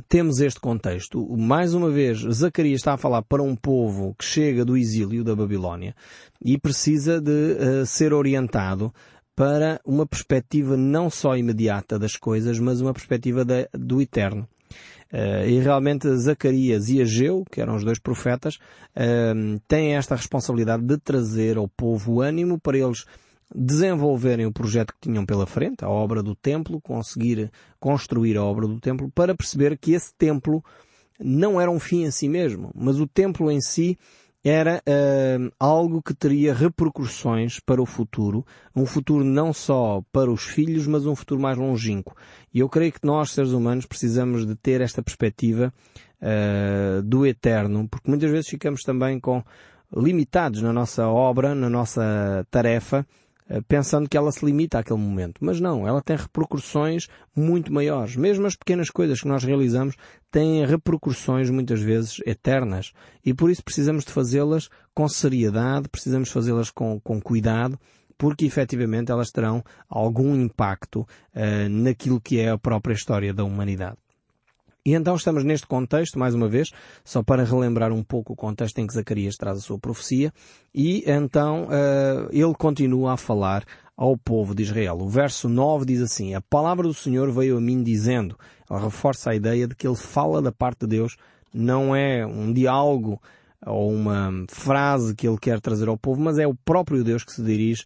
temos 0.07 0.39
este 0.39 0.61
contexto. 0.61 1.27
Mais 1.35 1.73
uma 1.73 1.89
vez, 1.89 2.19
Zacarias 2.19 2.79
está 2.79 2.93
a 2.93 2.97
falar 2.97 3.23
para 3.23 3.43
um 3.43 3.57
povo 3.57 4.15
que 4.17 4.23
chega 4.23 4.63
do 4.63 4.77
exílio 4.77 5.21
da 5.21 5.35
Babilónia 5.35 5.93
e 6.41 6.57
precisa 6.57 7.19
de 7.19 7.31
uh, 7.31 7.85
ser 7.85 8.13
orientado 8.13 8.93
para 9.35 9.81
uma 9.85 10.05
perspectiva 10.05 10.77
não 10.77 11.09
só 11.09 11.35
imediata 11.35 11.99
das 11.99 12.15
coisas, 12.15 12.57
mas 12.57 12.79
uma 12.79 12.93
perspectiva 12.93 13.43
de, 13.43 13.67
do 13.73 14.01
eterno. 14.01 14.47
Uh, 15.11 15.47
e 15.47 15.59
realmente 15.59 16.07
Zacarias 16.17 16.87
e 16.89 17.01
Ageu, 17.01 17.43
que 17.51 17.59
eram 17.59 17.75
os 17.75 17.83
dois 17.83 17.97
profetas, 17.97 18.55
uh, 18.95 19.59
têm 19.67 19.95
esta 19.95 20.15
responsabilidade 20.15 20.83
de 20.83 20.97
trazer 20.97 21.57
ao 21.57 21.67
povo 21.67 22.21
ânimo 22.21 22.59
para 22.59 22.77
eles 22.77 23.05
desenvolverem 23.53 24.45
o 24.45 24.51
projeto 24.51 24.93
que 24.93 25.09
tinham 25.09 25.25
pela 25.25 25.47
frente, 25.47 25.83
a 25.83 25.89
obra 25.89 26.21
do 26.21 26.35
templo, 26.35 26.79
conseguir 26.79 27.51
construir 27.79 28.37
a 28.37 28.43
obra 28.43 28.67
do 28.67 28.79
templo, 28.79 29.09
para 29.09 29.33
perceber 29.33 29.77
que 29.77 29.93
esse 29.93 30.13
templo 30.13 30.63
não 31.19 31.59
era 31.59 31.71
um 31.71 31.79
fim 31.79 32.03
em 32.03 32.11
si 32.11 32.29
mesmo, 32.29 32.71
mas 32.75 32.99
o 32.99 33.07
templo 33.07 33.51
em 33.51 33.59
si 33.59 33.97
era 34.49 34.81
uh, 34.87 35.51
algo 35.59 36.01
que 36.01 36.13
teria 36.13 36.53
repercussões 36.53 37.59
para 37.59 37.79
o 37.79 37.85
futuro, 37.85 38.43
um 38.75 38.85
futuro 38.85 39.23
não 39.23 39.53
só 39.53 40.03
para 40.11 40.31
os 40.31 40.43
filhos, 40.43 40.87
mas 40.87 41.05
um 41.05 41.15
futuro 41.15 41.39
mais 41.39 41.55
longínquo. 41.55 42.15
E 42.51 42.59
eu 42.59 42.67
creio 42.67 42.91
que 42.91 43.05
nós, 43.05 43.31
seres 43.31 43.51
humanos, 43.51 43.85
precisamos 43.85 44.47
de 44.47 44.55
ter 44.55 44.81
esta 44.81 45.03
perspectiva 45.03 45.71
uh, 46.19 47.03
do 47.03 47.27
eterno, 47.27 47.87
porque 47.87 48.09
muitas 48.09 48.31
vezes 48.31 48.49
ficamos 48.49 48.81
também 48.81 49.19
com 49.19 49.43
limitados 49.95 50.63
na 50.63 50.73
nossa 50.73 51.07
obra, 51.07 51.53
na 51.53 51.69
nossa 51.69 52.45
tarefa, 52.49 53.05
pensando 53.67 54.07
que 54.07 54.17
ela 54.17 54.31
se 54.31 54.45
limita 54.45 54.79
àquele 54.79 54.99
momento. 54.99 55.43
Mas 55.43 55.59
não, 55.59 55.87
ela 55.87 56.01
tem 56.01 56.15
repercussões 56.15 57.07
muito 57.35 57.73
maiores. 57.73 58.15
Mesmo 58.15 58.45
as 58.45 58.55
pequenas 58.55 58.89
coisas 58.89 59.21
que 59.21 59.27
nós 59.27 59.43
realizamos 59.43 59.95
têm 60.31 60.65
repercussões 60.65 61.49
muitas 61.49 61.81
vezes 61.81 62.19
eternas. 62.25 62.91
E 63.25 63.33
por 63.33 63.49
isso 63.49 63.63
precisamos 63.63 64.05
de 64.05 64.11
fazê-las 64.11 64.69
com 64.93 65.07
seriedade, 65.07 65.89
precisamos 65.89 66.29
fazê-las 66.29 66.69
com, 66.69 66.99
com 66.99 67.19
cuidado, 67.19 67.79
porque 68.17 68.45
efetivamente 68.45 69.11
elas 69.11 69.31
terão 69.31 69.63
algum 69.87 70.35
impacto 70.35 71.01
uh, 71.01 71.69
naquilo 71.69 72.19
que 72.19 72.39
é 72.39 72.49
a 72.49 72.57
própria 72.57 72.93
história 72.93 73.33
da 73.33 73.45
humanidade. 73.45 73.97
E 74.85 74.93
então 74.93 75.15
estamos 75.15 75.43
neste 75.43 75.67
contexto, 75.67 76.17
mais 76.17 76.33
uma 76.33 76.47
vez, 76.47 76.69
só 77.03 77.21
para 77.21 77.43
relembrar 77.43 77.91
um 77.91 78.03
pouco 78.03 78.33
o 78.33 78.35
contexto 78.35 78.79
em 78.79 78.87
que 78.87 78.93
Zacarias 78.93 79.35
traz 79.35 79.57
a 79.57 79.61
sua 79.61 79.77
profecia, 79.77 80.33
e 80.73 81.03
então 81.05 81.65
uh, 81.65 82.29
ele 82.31 82.53
continua 82.53 83.13
a 83.13 83.17
falar 83.17 83.65
ao 83.97 84.17
povo 84.17 84.55
de 84.55 84.63
Israel. 84.63 84.97
O 85.01 85.09
verso 85.09 85.49
9 85.49 85.85
diz 85.85 86.01
assim, 86.01 86.33
a 86.33 86.39
palavra 86.39 86.87
do 86.87 86.93
Senhor 86.93 87.29
veio 87.31 87.57
a 87.57 87.61
mim 87.61 87.83
dizendo, 87.83 88.37
ela 88.69 88.79
reforça 88.79 89.31
a 89.31 89.35
ideia 89.35 89.67
de 89.67 89.75
que 89.75 89.85
ele 89.85 89.97
fala 89.97 90.41
da 90.41 90.53
parte 90.53 90.81
de 90.81 90.87
Deus, 90.87 91.17
não 91.53 91.93
é 91.93 92.25
um 92.25 92.53
diálogo 92.53 93.21
ou 93.65 93.91
uma 93.91 94.31
frase 94.47 95.15
que 95.15 95.27
ele 95.27 95.37
quer 95.37 95.59
trazer 95.59 95.89
ao 95.89 95.97
povo, 95.97 96.21
mas 96.21 96.39
é 96.39 96.47
o 96.47 96.55
próprio 96.55 97.03
Deus 97.03 97.23
que 97.23 97.33
se 97.33 97.43
dirige 97.43 97.83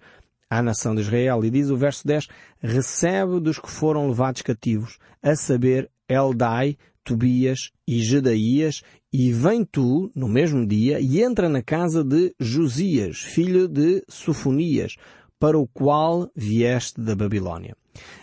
à 0.49 0.61
nação 0.61 0.93
de 0.93 1.01
Israel. 1.01 1.43
E 1.43 1.49
diz 1.49 1.69
o 1.69 1.77
verso 1.77 2.05
10, 2.05 2.27
recebe 2.61 3.39
dos 3.39 3.57
que 3.57 3.69
foram 3.69 4.07
levados 4.07 4.41
cativos, 4.43 4.99
a 5.21 5.35
saber, 5.35 5.89
Eldai, 6.13 6.77
Tobias 7.03 7.71
e 7.87 8.01
Gedaías, 8.01 8.81
e 9.11 9.31
vem 9.31 9.63
tu, 9.63 10.11
no 10.15 10.27
mesmo 10.27 10.65
dia, 10.65 10.99
e 10.99 11.21
entra 11.21 11.49
na 11.49 11.61
casa 11.61 12.03
de 12.03 12.33
Josias, 12.39 13.19
filho 13.19 13.67
de 13.67 14.03
Sofonias, 14.07 14.95
para 15.39 15.59
o 15.59 15.67
qual 15.67 16.29
vieste 16.35 17.01
da 17.01 17.15
Babilónia. 17.15 17.75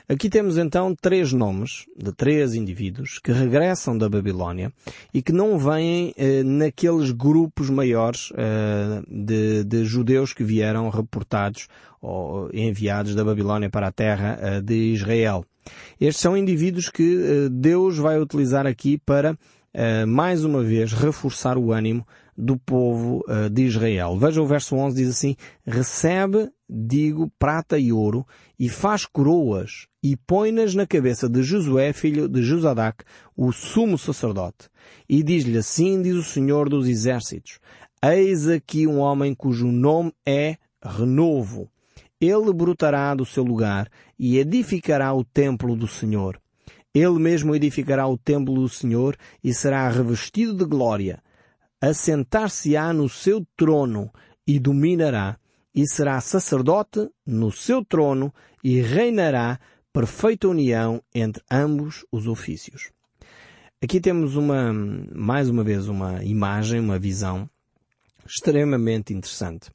Aqui 0.09 0.28
temos 0.28 0.59
então 0.59 0.94
três 1.00 1.32
nomes 1.32 1.87
de 1.97 2.12
três 2.12 2.54
indivíduos 2.54 3.20
que 3.23 3.30
regressam 3.30 3.97
da 3.97 4.09
Babilónia 4.09 4.73
e 5.14 5.23
que 5.23 5.32
não 5.32 5.59
vêm 5.59 6.12
eh, 6.16 6.42
naqueles 6.42 7.12
grupos 7.12 7.70
maiores 7.70 8.32
eh, 8.35 9.02
de, 9.09 9.62
de, 9.64 9.85
judeus 9.85 10.32
que 10.32 10.42
vieram 10.42 10.88
reportados 10.88 11.68
ou 12.00 12.50
enviados 12.52 13.14
da 13.14 13.25
Babilónia 13.25 13.70
para 13.70 13.88
a 13.88 13.92
terra 13.92 14.38
eh, 14.40 14.61
de 14.61 14.94
Israel. 14.94 15.44
Estes 16.00 16.21
são 16.21 16.37
indivíduos 16.37 16.88
que 16.88 17.19
eh, 17.23 17.49
Deus 17.50 17.99
vai 17.99 18.19
utilizar 18.19 18.67
aqui 18.67 18.99
para 18.99 19.37
eh, 19.73 20.05
mais 20.05 20.45
uma 20.45 20.62
vez 20.62 20.93
reforçar 20.93 21.57
o 21.57 21.73
ânimo 21.73 22.07
do 22.40 22.57
povo 22.57 23.23
uh, 23.29 23.50
de 23.50 23.62
Israel. 23.62 24.17
Veja 24.17 24.40
o 24.40 24.47
verso 24.47 24.75
11, 24.75 24.97
diz 24.97 25.11
assim, 25.11 25.37
recebe, 25.64 26.50
digo, 26.69 27.31
prata 27.38 27.79
e 27.79 27.93
ouro, 27.93 28.26
e 28.59 28.69
faz 28.69 29.05
coroas, 29.05 29.87
e 30.02 30.17
põe-nas 30.17 30.75
na 30.75 30.87
cabeça 30.87 31.29
de 31.29 31.43
Josué, 31.43 31.93
filho 31.93 32.29
de 32.29 32.43
Josadac, 32.43 33.05
o 33.37 33.52
sumo 33.52 33.99
sacerdote. 33.99 34.69
E 35.09 35.23
diz-lhe 35.23 35.59
assim, 35.59 36.00
diz 36.00 36.17
o 36.17 36.23
Senhor 36.23 36.69
dos 36.69 36.88
Exércitos, 36.88 37.59
eis 38.02 38.49
aqui 38.49 38.87
um 38.87 38.99
homem 38.99 39.35
cujo 39.35 39.67
nome 39.67 40.12
é 40.26 40.57
Renovo. 40.83 41.71
Ele 42.21 42.53
brotará 42.53 43.15
do 43.15 43.25
seu 43.25 43.43
lugar 43.43 43.89
e 44.19 44.39
edificará 44.39 45.15
o 45.15 45.25
templo 45.25 45.75
do 45.75 45.87
Senhor. 45.87 46.41
Ele 46.95 47.19
mesmo 47.19 47.55
edificará 47.55 48.07
o 48.07 48.19
templo 48.19 48.55
do 48.55 48.69
Senhor 48.69 49.17
e 49.43 49.55
será 49.55 49.89
revestido 49.89 50.55
de 50.55 50.65
glória 50.65 51.23
assentar-se-á 51.81 52.93
no 52.93 53.09
seu 53.09 53.47
trono 53.57 54.12
e 54.47 54.59
dominará, 54.59 55.39
e 55.75 55.87
será 55.87 56.21
sacerdote 56.21 57.09
no 57.25 57.50
seu 57.50 57.85
trono 57.85 58.35
e 58.62 58.81
reinará 58.81 59.59
perfeita 59.93 60.49
união 60.49 61.03
entre 61.15 61.43
ambos 61.50 62.05
os 62.12 62.27
ofícios. 62.27 62.91
Aqui 63.83 64.00
temos 64.00 64.37
uma, 64.37 64.73
mais 65.15 65.49
uma 65.49 65.65
vez, 65.65 65.89
uma 65.89 66.23
imagem, 66.23 66.81
uma 66.81 66.99
visão 66.99 67.49
extremamente 68.30 69.12
interessante. 69.12 69.70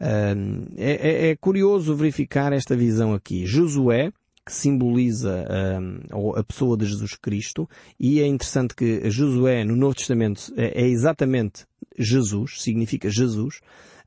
Uh, 0.00 0.72
é, 0.76 1.30
é, 1.30 1.36
curioso 1.36 1.94
verificar 1.94 2.52
esta 2.52 2.76
visão 2.76 3.12
aqui. 3.12 3.44
Josué, 3.44 4.12
que 4.46 4.52
simboliza 4.52 5.44
uh, 6.14 6.36
a 6.36 6.44
pessoa 6.44 6.76
de 6.76 6.86
Jesus 6.86 7.16
Cristo, 7.16 7.68
e 7.98 8.20
é 8.20 8.26
interessante 8.26 8.74
que 8.74 9.10
Josué 9.10 9.64
no 9.64 9.76
Novo 9.76 9.96
Testamento 9.96 10.52
é, 10.56 10.82
é 10.82 10.86
exatamente 10.86 11.66
Jesus, 11.98 12.62
significa 12.62 13.10
Jesus. 13.10 13.60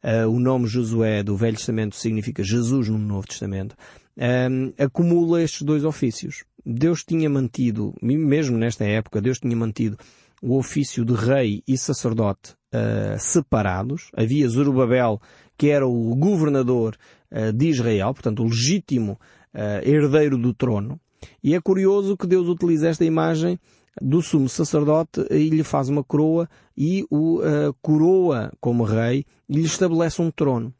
Uh, 0.03 0.27
o 0.27 0.39
nome 0.39 0.65
Josué 0.65 1.21
do 1.21 1.35
Velho 1.35 1.57
Testamento 1.57 1.95
significa 1.95 2.43
Jesus 2.43 2.87
no 2.87 2.97
Novo 2.97 3.27
Testamento. 3.27 3.75
Uh, 4.17 4.73
acumula 4.83 5.43
estes 5.43 5.61
dois 5.61 5.83
ofícios. 5.83 6.43
Deus 6.65 7.03
tinha 7.03 7.29
mantido, 7.29 7.93
mesmo 8.01 8.57
nesta 8.57 8.85
época, 8.85 9.21
Deus 9.21 9.39
tinha 9.39 9.55
mantido 9.55 9.97
o 10.41 10.57
ofício 10.57 11.03
de 11.03 11.13
rei 11.13 11.61
e 11.67 11.77
sacerdote 11.77 12.55
uh, 12.73 13.19
separados. 13.19 14.09
Havia 14.15 14.47
Zorobabel, 14.47 15.19
que 15.57 15.69
era 15.69 15.87
o 15.87 16.15
governador 16.15 16.95
uh, 17.31 17.51
de 17.51 17.67
Israel, 17.67 18.13
portanto 18.13 18.41
o 18.41 18.47
legítimo 18.47 19.19
uh, 19.53 19.87
herdeiro 19.87 20.37
do 20.37 20.53
trono. 20.53 20.99
E 21.43 21.53
é 21.53 21.61
curioso 21.61 22.17
que 22.17 22.27
Deus 22.27 22.47
utiliza 22.47 22.89
esta 22.89 23.05
imagem 23.05 23.59
do 24.01 24.21
sumo 24.21 24.47
sacerdote 24.47 25.25
e 25.29 25.49
lhe 25.49 25.63
faz 25.63 25.89
uma 25.89 26.03
coroa 26.03 26.49
e 26.77 27.05
o 27.11 27.41
coroa 27.81 28.51
como 28.59 28.85
rei 28.85 29.25
e 29.49 29.57
lhe 29.57 29.65
estabelece 29.65 30.21
um 30.21 30.31
trono. 30.31 30.73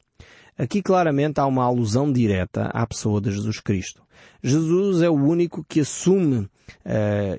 Aqui 0.61 0.79
claramente 0.79 1.39
há 1.39 1.47
uma 1.47 1.63
alusão 1.63 2.13
direta 2.13 2.65
à 2.65 2.85
pessoa 2.85 3.19
de 3.19 3.31
Jesus 3.31 3.59
Cristo. 3.59 4.03
Jesus 4.43 5.01
é 5.01 5.09
o 5.09 5.15
único 5.15 5.65
que 5.67 5.79
assume 5.79 6.37
uh, 6.37 6.49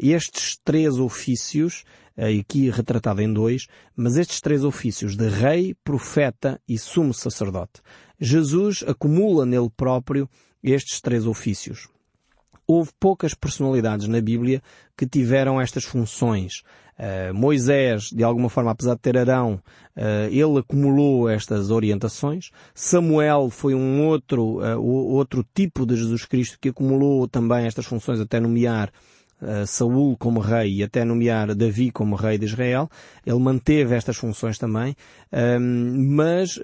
estes 0.00 0.58
três 0.64 0.98
ofícios, 0.98 1.84
uh, 2.18 2.40
aqui 2.40 2.68
retratado 2.68 3.22
em 3.22 3.32
dois, 3.32 3.68
mas 3.94 4.16
estes 4.16 4.40
três 4.40 4.64
ofícios 4.64 5.14
de 5.14 5.28
rei, 5.28 5.72
profeta 5.84 6.60
e 6.68 6.76
sumo 6.76 7.14
sacerdote. 7.14 7.80
Jesus 8.18 8.82
acumula 8.84 9.46
nele 9.46 9.70
próprio 9.76 10.28
estes 10.60 11.00
três 11.00 11.24
ofícios. 11.24 11.91
Houve 12.66 12.90
poucas 12.98 13.34
personalidades 13.34 14.06
na 14.08 14.20
Bíblia 14.20 14.62
que 14.96 15.06
tiveram 15.06 15.60
estas 15.60 15.84
funções. 15.84 16.62
Uh, 16.98 17.34
Moisés, 17.34 18.10
de 18.12 18.22
alguma 18.22 18.48
forma, 18.48 18.70
apesar 18.70 18.94
de 18.94 19.00
ter 19.00 19.16
Arão, 19.16 19.54
uh, 19.96 20.28
ele 20.30 20.58
acumulou 20.58 21.28
estas 21.28 21.70
orientações. 21.70 22.50
Samuel 22.74 23.50
foi 23.50 23.74
um 23.74 24.06
outro, 24.06 24.60
uh, 24.60 24.80
outro 24.80 25.44
tipo 25.54 25.86
de 25.86 25.96
Jesus 25.96 26.24
Cristo 26.24 26.58
que 26.60 26.68
acumulou 26.68 27.26
também 27.26 27.66
estas 27.66 27.86
funções 27.86 28.20
até 28.20 28.38
nomear 28.38 28.90
Saul 29.66 30.16
como 30.16 30.38
rei 30.38 30.76
e 30.76 30.82
até 30.84 31.04
nomear 31.04 31.52
Davi 31.52 31.90
como 31.90 32.14
rei 32.14 32.38
de 32.38 32.44
Israel. 32.44 32.88
Ele 33.26 33.40
manteve 33.40 33.92
estas 33.92 34.16
funções 34.16 34.56
também. 34.56 34.94
mas 36.16 36.60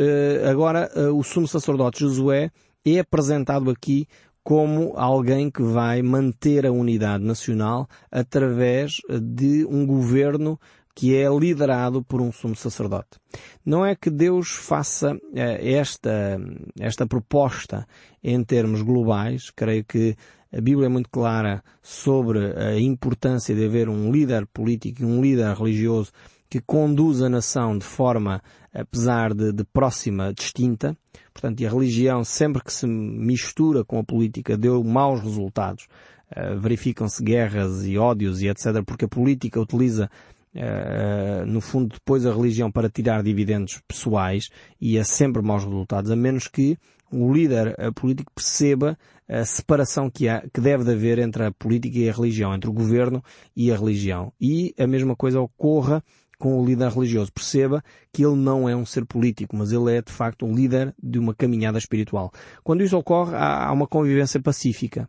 agora 0.49 0.89
o 1.13 1.25
sumo 1.25 1.49
sacerdote 1.49 1.99
Josué 1.99 2.53
é 2.87 3.01
apresentado 3.01 3.69
aqui 3.69 4.07
como 4.49 4.95
alguém 4.97 5.51
que 5.51 5.61
vai 5.61 6.01
manter 6.01 6.65
a 6.65 6.73
unidade 6.73 7.23
nacional 7.23 7.87
através 8.11 8.97
de 9.21 9.67
um 9.67 9.85
governo 9.85 10.59
que 10.95 11.15
é 11.15 11.29
liderado 11.29 12.03
por 12.03 12.23
um 12.23 12.33
sumo 12.33 12.57
sacerdote. 12.57 13.21
Não 13.63 13.85
é 13.85 13.95
que 13.95 14.09
Deus 14.09 14.53
faça 14.53 15.15
eh, 15.35 15.75
esta, 15.75 16.41
esta 16.81 17.07
proposta 17.07 17.87
em 18.25 18.43
termos 18.43 18.81
globais, 18.81 19.51
creio 19.51 19.85
que 19.85 20.17
a 20.53 20.61
Bíblia 20.61 20.87
é 20.87 20.89
muito 20.89 21.11
clara 21.11 21.63
sobre 21.83 22.39
a 22.57 22.79
importância 22.79 23.55
de 23.55 23.65
haver 23.65 23.89
um 23.89 24.11
líder 24.11 24.47
político 24.47 25.03
e 25.03 25.05
um 25.05 25.21
líder 25.21 25.55
religioso 25.55 26.11
que 26.49 26.61
conduz 26.61 27.21
a 27.21 27.29
nação 27.29 27.77
de 27.77 27.85
forma, 27.85 28.43
apesar 28.73 29.35
de, 29.35 29.53
de 29.53 29.65
próxima, 29.65 30.33
distinta. 30.33 30.97
Portanto, 31.33 31.65
a 31.65 31.69
religião, 31.69 32.25
sempre 32.25 32.63
que 32.65 32.73
se 32.73 32.87
mistura 32.87 33.85
com 33.85 33.99
a 33.99 34.05
política, 34.05 34.57
deu 34.57 34.83
maus 34.83 35.21
resultados. 35.21 35.87
Uh, 36.35 36.59
Verificam-se 36.59 37.23
guerras 37.23 37.85
e 37.85 37.99
ódios 37.99 38.41
e 38.41 38.49
etc. 38.49 38.83
Porque 38.85 39.05
a 39.05 39.09
política 39.09 39.61
utiliza 39.61 40.11
Uh, 40.55 41.45
no 41.47 41.61
fundo, 41.61 41.95
depois 41.95 42.25
a 42.25 42.35
religião 42.35 42.73
para 42.73 42.89
tirar 42.89 43.23
dividendos 43.23 43.81
pessoais 43.87 44.49
e 44.81 44.97
é 44.97 45.05
sempre 45.05 45.43
maus 45.43 45.63
resultados, 45.63 46.11
a 46.11 46.17
menos 46.17 46.49
que 46.49 46.79
o 47.11 47.33
líder 47.33 47.77
político 47.95 48.33
perceba 48.35 48.99
a 49.29 49.45
separação 49.45 50.11
que, 50.11 50.29
há, 50.29 50.43
que 50.53 50.61
deve 50.61 50.91
haver 50.91 51.19
entre 51.19 51.45
a 51.45 51.53
política 51.53 51.99
e 51.99 52.09
a 52.09 52.13
religião, 52.13 52.55
entre 52.55 52.69
o 52.71 52.73
governo 52.73 53.23
e 53.55 53.71
a 53.71 53.77
religião. 53.77 54.33
E 54.41 54.75
a 54.79 54.87
mesma 54.87 55.15
coisa 55.15 55.41
ocorra 55.41 56.03
com 56.39 56.59
o 56.59 56.65
líder 56.65 56.91
religioso. 56.91 57.33
Perceba 57.33 57.83
que 58.13 58.25
ele 58.25 58.37
não 58.37 58.69
é 58.69 58.75
um 58.75 58.87
ser 58.87 59.05
político, 59.05 59.57
mas 59.57 59.73
ele 59.73 59.97
é 59.97 60.01
de 60.01 60.13
facto 60.13 60.47
um 60.47 60.55
líder 60.55 60.95
de 61.03 61.19
uma 61.19 61.35
caminhada 61.35 61.79
espiritual. 61.79 62.33
Quando 62.63 62.83
isso 62.83 62.97
ocorre, 62.97 63.35
há 63.35 63.71
uma 63.73 63.87
convivência 63.87 64.41
pacífica. 64.41 65.09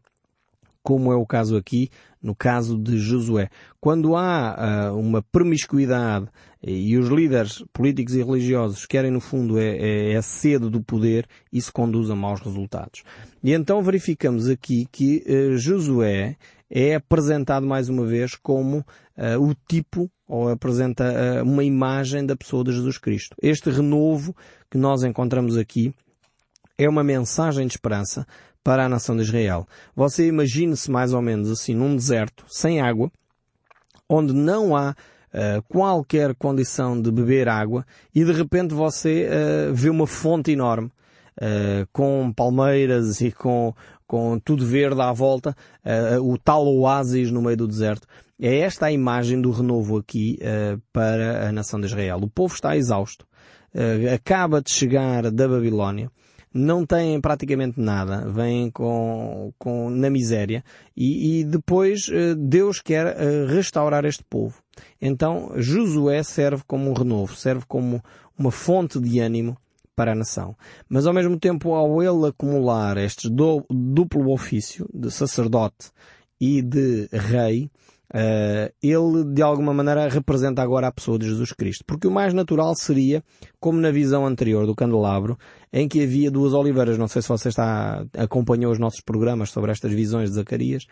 Como 0.83 1.11
é 1.11 1.15
o 1.15 1.25
caso 1.25 1.57
aqui, 1.57 1.89
no 2.21 2.35
caso 2.35 2.77
de 2.77 2.97
Josué. 2.97 3.49
Quando 3.79 4.15
há 4.15 4.91
uh, 4.91 4.99
uma 4.99 5.21
promiscuidade 5.21 6.27
e 6.61 6.97
os 6.97 7.07
líderes 7.07 7.63
políticos 7.71 8.15
e 8.15 8.23
religiosos 8.23 8.85
querem, 8.85 9.11
no 9.11 9.21
fundo, 9.21 9.57
é, 9.57 9.77
é, 9.77 10.11
é 10.13 10.17
a 10.17 10.21
sede 10.21 10.69
do 10.69 10.81
poder, 10.81 11.25
isso 11.51 11.71
conduz 11.71 12.09
a 12.09 12.15
maus 12.15 12.41
resultados. 12.41 13.03
E 13.41 13.53
então 13.53 13.81
verificamos 13.81 14.49
aqui 14.49 14.85
que 14.91 15.23
uh, 15.25 15.57
Josué 15.57 16.35
é 16.69 16.95
apresentado 16.95 17.65
mais 17.65 17.89
uma 17.89 18.05
vez 18.05 18.35
como 18.35 18.79
uh, 18.79 19.41
o 19.41 19.55
tipo 19.67 20.11
ou 20.27 20.49
apresenta 20.49 21.41
uma 21.43 21.63
imagem 21.63 22.23
da 22.23 22.35
pessoa 22.35 22.63
de 22.63 22.71
Jesus 22.71 22.99
Cristo. 22.99 23.35
Este 23.41 23.71
renovo 23.71 24.35
que 24.69 24.77
nós 24.77 25.01
encontramos 25.01 25.57
aqui 25.57 25.91
é 26.77 26.87
uma 26.87 27.03
mensagem 27.03 27.65
de 27.65 27.73
esperança 27.73 28.27
para 28.63 28.85
a 28.85 28.89
nação 28.89 29.15
de 29.15 29.23
Israel. 29.23 29.67
Você 29.95 30.27
imagine-se 30.27 30.89
mais 30.91 31.13
ou 31.13 31.21
menos 31.21 31.49
assim 31.49 31.73
num 31.73 31.95
deserto, 31.95 32.45
sem 32.47 32.81
água, 32.81 33.11
onde 34.07 34.33
não 34.33 34.75
há 34.75 34.91
uh, 34.91 35.63
qualquer 35.67 36.35
condição 36.35 37.01
de 37.01 37.11
beber 37.11 37.47
água 37.47 37.85
e 38.13 38.23
de 38.23 38.31
repente 38.31 38.73
você 38.73 39.27
vê 39.73 39.89
uma 39.89 40.07
fonte 40.07 40.51
enorme 40.51 40.91
Uh, 41.41 41.87
com 41.93 42.33
palmeiras 42.33 43.21
e 43.21 43.31
com 43.31 43.73
com 44.09 44.39
tudo 44.39 44.65
verde 44.65 44.99
à 44.99 45.13
volta, 45.13 45.55
uh, 45.85 46.19
o 46.19 46.35
tal 46.35 46.65
oásis 46.65 47.29
no 47.29 47.43
meio 47.43 47.55
do 47.55 47.67
deserto. 47.67 48.07
É 48.41 48.57
esta 48.57 48.87
a 48.87 48.91
imagem 48.91 49.39
do 49.39 49.51
renovo 49.51 49.97
aqui 49.97 50.39
uh, 50.41 50.81
para 50.91 51.47
a 51.47 51.51
nação 51.51 51.79
de 51.79 51.85
Israel. 51.85 52.17
O 52.17 52.27
povo 52.27 52.55
está 52.55 52.75
exausto, 52.75 53.23
uh, 53.75 54.11
acaba 54.11 54.63
de 54.63 54.71
chegar 54.71 55.29
da 55.29 55.47
Babilónia, 55.47 56.11
não 56.53 56.85
têm 56.85 57.19
praticamente 57.21 57.79
nada, 57.79 58.29
vêm 58.29 58.71
com, 58.71 59.53
com, 59.57 59.89
na 59.89 60.09
miséria 60.09 60.63
e, 60.95 61.39
e 61.39 61.43
depois 61.43 62.07
Deus 62.37 62.81
quer 62.81 63.15
restaurar 63.47 64.05
este 64.05 64.23
povo. 64.23 64.61
Então 65.01 65.51
Josué 65.57 66.23
serve 66.23 66.63
como 66.65 66.89
um 66.89 66.93
renovo, 66.93 67.35
serve 67.35 67.65
como 67.67 68.03
uma 68.37 68.51
fonte 68.51 68.99
de 68.99 69.19
ânimo 69.19 69.57
para 69.99 70.13
a 70.13 70.15
nação. 70.15 70.55
Mas 70.87 71.05
ao 71.05 71.13
mesmo 71.13 71.37
tempo, 71.37 71.73
ao 71.73 72.01
ele 72.01 72.27
acumular 72.27 72.95
este 72.95 73.29
duplo 73.29 74.31
ofício 74.31 74.89
de 74.93 75.11
sacerdote 75.11 75.91
e 76.39 76.61
de 76.61 77.09
rei, 77.11 77.69
Uh, 78.11 78.73
ele 78.81 79.23
de 79.23 79.41
alguma 79.43 79.71
maneira 79.71 80.09
representa 80.09 80.63
agora 80.63 80.87
a 80.87 80.91
pessoa 80.91 81.19
de 81.19 81.27
Jesus 81.27 81.53
Cristo. 81.53 81.83
Porque 81.85 82.07
o 82.07 82.11
mais 82.11 82.33
natural 82.33 82.73
seria, 82.75 83.23
como 83.59 83.79
na 83.79 83.91
visão 83.91 84.25
anterior 84.25 84.65
do 84.65 84.75
candelabro, 84.75 85.37
em 85.71 85.87
que 85.87 86.01
havia 86.01 86.31
duas 86.31 86.53
oliveiras. 86.53 86.97
Não 86.97 87.07
sei 87.07 87.21
se 87.21 87.29
você 87.29 87.49
está, 87.49 88.03
acompanhou 88.17 88.71
os 88.71 88.79
nossos 88.79 89.01
programas 89.01 89.51
sobre 89.51 89.71
estas 89.71 89.91
visões 89.91 90.29
de 90.29 90.35
Zacarias. 90.35 90.85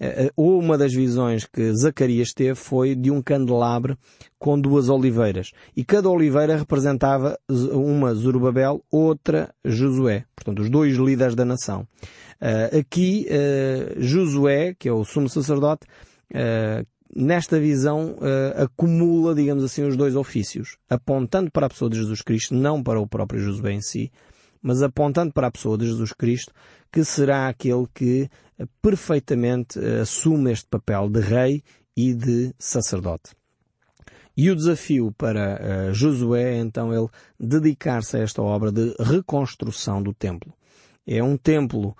Uh, 0.00 0.60
uma 0.60 0.78
das 0.78 0.94
visões 0.94 1.44
que 1.44 1.74
Zacarias 1.74 2.32
teve 2.32 2.54
foi 2.54 2.94
de 2.94 3.10
um 3.10 3.20
candelabro 3.20 3.98
com 4.38 4.58
duas 4.58 4.88
oliveiras. 4.88 5.50
E 5.76 5.84
cada 5.84 6.08
oliveira 6.08 6.56
representava 6.56 7.36
uma 7.48 8.14
Zorobabel, 8.14 8.82
outra 8.90 9.52
Josué. 9.64 10.24
Portanto, 10.36 10.62
os 10.62 10.70
dois 10.70 10.96
líderes 10.96 11.34
da 11.34 11.44
nação. 11.44 11.86
Uh, 12.40 12.78
aqui, 12.78 13.26
Josué, 13.98 14.74
que 14.78 14.88
é 14.88 14.92
o 14.92 15.04
sumo 15.04 15.28
sacerdote, 15.28 15.84
uh, 16.32 16.86
nesta 17.14 17.58
visão 17.58 18.12
uh, 18.14 18.62
acumula, 18.62 19.34
digamos 19.34 19.64
assim, 19.64 19.84
os 19.84 19.96
dois 19.96 20.16
ofícios, 20.16 20.76
apontando 20.88 21.50
para 21.50 21.66
a 21.66 21.68
pessoa 21.68 21.90
de 21.90 21.98
Jesus 21.98 22.22
Cristo, 22.22 22.54
não 22.54 22.82
para 22.82 23.00
o 23.00 23.06
próprio 23.06 23.40
Josué 23.40 23.72
em 23.72 23.80
si, 23.80 24.10
mas 24.62 24.82
apontando 24.82 25.32
para 25.32 25.46
a 25.46 25.50
pessoa 25.50 25.76
de 25.76 25.86
Jesus 25.86 26.12
Cristo, 26.12 26.52
que 26.92 27.04
será 27.04 27.48
aquele 27.48 27.86
que 27.94 28.28
uh, 28.58 28.66
perfeitamente 28.80 29.78
assume 30.00 30.52
este 30.52 30.68
papel 30.68 31.08
de 31.08 31.20
rei 31.20 31.62
e 31.96 32.14
de 32.14 32.54
sacerdote. 32.58 33.30
E 34.36 34.50
o 34.50 34.56
desafio 34.56 35.12
para 35.18 35.92
Josué 35.92 36.54
é 36.54 36.58
então 36.60 36.94
ele 36.94 37.08
dedicar-se 37.38 38.16
a 38.16 38.20
esta 38.20 38.40
obra 38.40 38.72
de 38.72 38.94
reconstrução 38.98 40.02
do 40.02 40.14
templo. 40.14 40.54
É 41.06 41.22
um 41.22 41.36
templo 41.36 41.88
uh, 41.88 41.94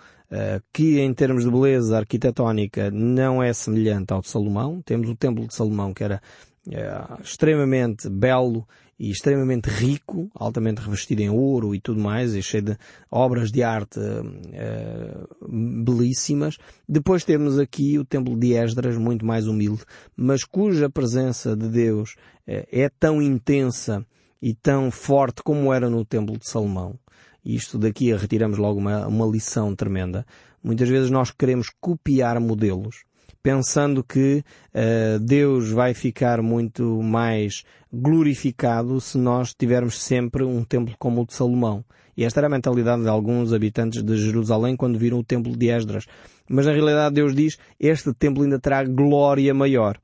que 0.73 1.01
em 1.01 1.13
termos 1.13 1.45
de 1.45 1.51
beleza 1.51 1.99
arquitetónica 1.99 2.91
não 2.91 3.43
é 3.43 3.53
semelhante 3.53 4.13
ao 4.13 4.21
de 4.21 4.29
Salomão. 4.29 4.81
Temos 4.83 5.09
o 5.09 5.17
Templo 5.17 5.47
de 5.47 5.55
Salomão 5.55 5.93
que 5.93 6.05
era 6.05 6.23
uh, 6.67 7.23
extremamente 7.23 8.09
belo 8.09 8.67
e 8.99 9.11
extremamente 9.11 9.71
rico, 9.71 10.31
altamente 10.35 10.83
revestido 10.83 11.23
em 11.23 11.31
ouro 11.31 11.75
e 11.75 11.81
tudo 11.81 11.99
mais, 11.99 12.35
e 12.35 12.43
cheio 12.43 12.65
de 12.65 12.77
obras 13.11 13.51
de 13.51 13.63
arte 13.63 13.99
uh, 13.99 15.85
belíssimas. 15.85 16.59
Depois 16.87 17.25
temos 17.25 17.59
aqui 17.59 17.99
o 17.99 18.05
Templo 18.05 18.39
de 18.39 18.53
Esdras, 18.53 18.99
muito 18.99 19.25
mais 19.25 19.47
humilde, 19.47 19.85
mas 20.15 20.45
cuja 20.45 20.91
presença 20.91 21.57
de 21.57 21.69
Deus 21.69 22.13
uh, 22.47 22.67
é 22.71 22.91
tão 22.91 23.23
intensa 23.23 24.05
e 24.43 24.55
tão 24.55 24.91
forte 24.91 25.43
como 25.43 25.73
era 25.73 25.89
no 25.89 26.05
Templo 26.05 26.39
de 26.39 26.47
Salomão 26.47 26.99
isto 27.45 27.79
daqui 27.79 28.13
retiramos 28.15 28.59
logo 28.59 28.79
uma, 28.79 29.07
uma 29.07 29.27
lição 29.27 29.75
tremenda. 29.75 30.27
Muitas 30.63 30.89
vezes 30.89 31.11
nós 31.11 31.31
queremos 31.31 31.71
copiar 31.81 32.39
modelos, 32.39 33.05
pensando 33.43 34.05
que 34.05 34.45
uh, 34.75 35.19
Deus 35.19 35.71
vai 35.71 35.95
ficar 35.95 36.43
muito 36.43 37.03
mais 37.03 37.65
glorificado 37.91 39.01
se 39.01 39.17
nós 39.17 39.55
tivermos 39.55 40.01
sempre 40.01 40.45
um 40.45 40.63
templo 40.63 40.95
como 40.99 41.23
o 41.23 41.27
de 41.27 41.33
Salomão. 41.33 41.83
E 42.15 42.25
esta 42.25 42.41
era 42.41 42.49
a 42.49 42.51
mentalidade 42.51 43.03
de 43.03 43.09
alguns 43.09 43.55
habitantes 43.55 44.03
de 44.03 44.17
Jerusalém 44.19 44.77
quando 44.77 44.99
viram 44.99 45.19
o 45.19 45.25
templo 45.25 45.57
de 45.57 45.71
Esdras. 45.71 46.07
Mas 46.49 46.67
na 46.67 46.73
realidade 46.73 47.15
Deus 47.15 47.35
diz, 47.35 47.57
este 47.79 48.13
templo 48.13 48.43
ainda 48.43 48.59
terá 48.59 48.85
glória 48.85 49.55
maior. 49.55 49.99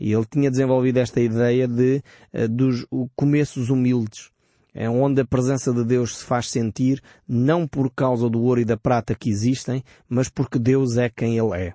E 0.00 0.12
ele 0.12 0.26
tinha 0.28 0.50
desenvolvido 0.50 0.96
esta 0.96 1.20
ideia 1.20 1.68
de, 1.68 2.02
uh, 2.34 2.48
dos 2.48 2.84
começos 3.14 3.70
humildes 3.70 4.31
é 4.74 4.88
onde 4.88 5.20
a 5.20 5.24
presença 5.24 5.72
de 5.72 5.84
Deus 5.84 6.18
se 6.18 6.24
faz 6.24 6.50
sentir, 6.50 7.02
não 7.28 7.66
por 7.66 7.90
causa 7.90 8.28
do 8.28 8.42
ouro 8.42 8.60
e 8.60 8.64
da 8.64 8.76
prata 8.76 9.14
que 9.14 9.30
existem, 9.30 9.82
mas 10.08 10.28
porque 10.28 10.58
Deus 10.58 10.96
é 10.96 11.08
quem 11.08 11.38
Ele 11.38 11.56
é. 11.56 11.74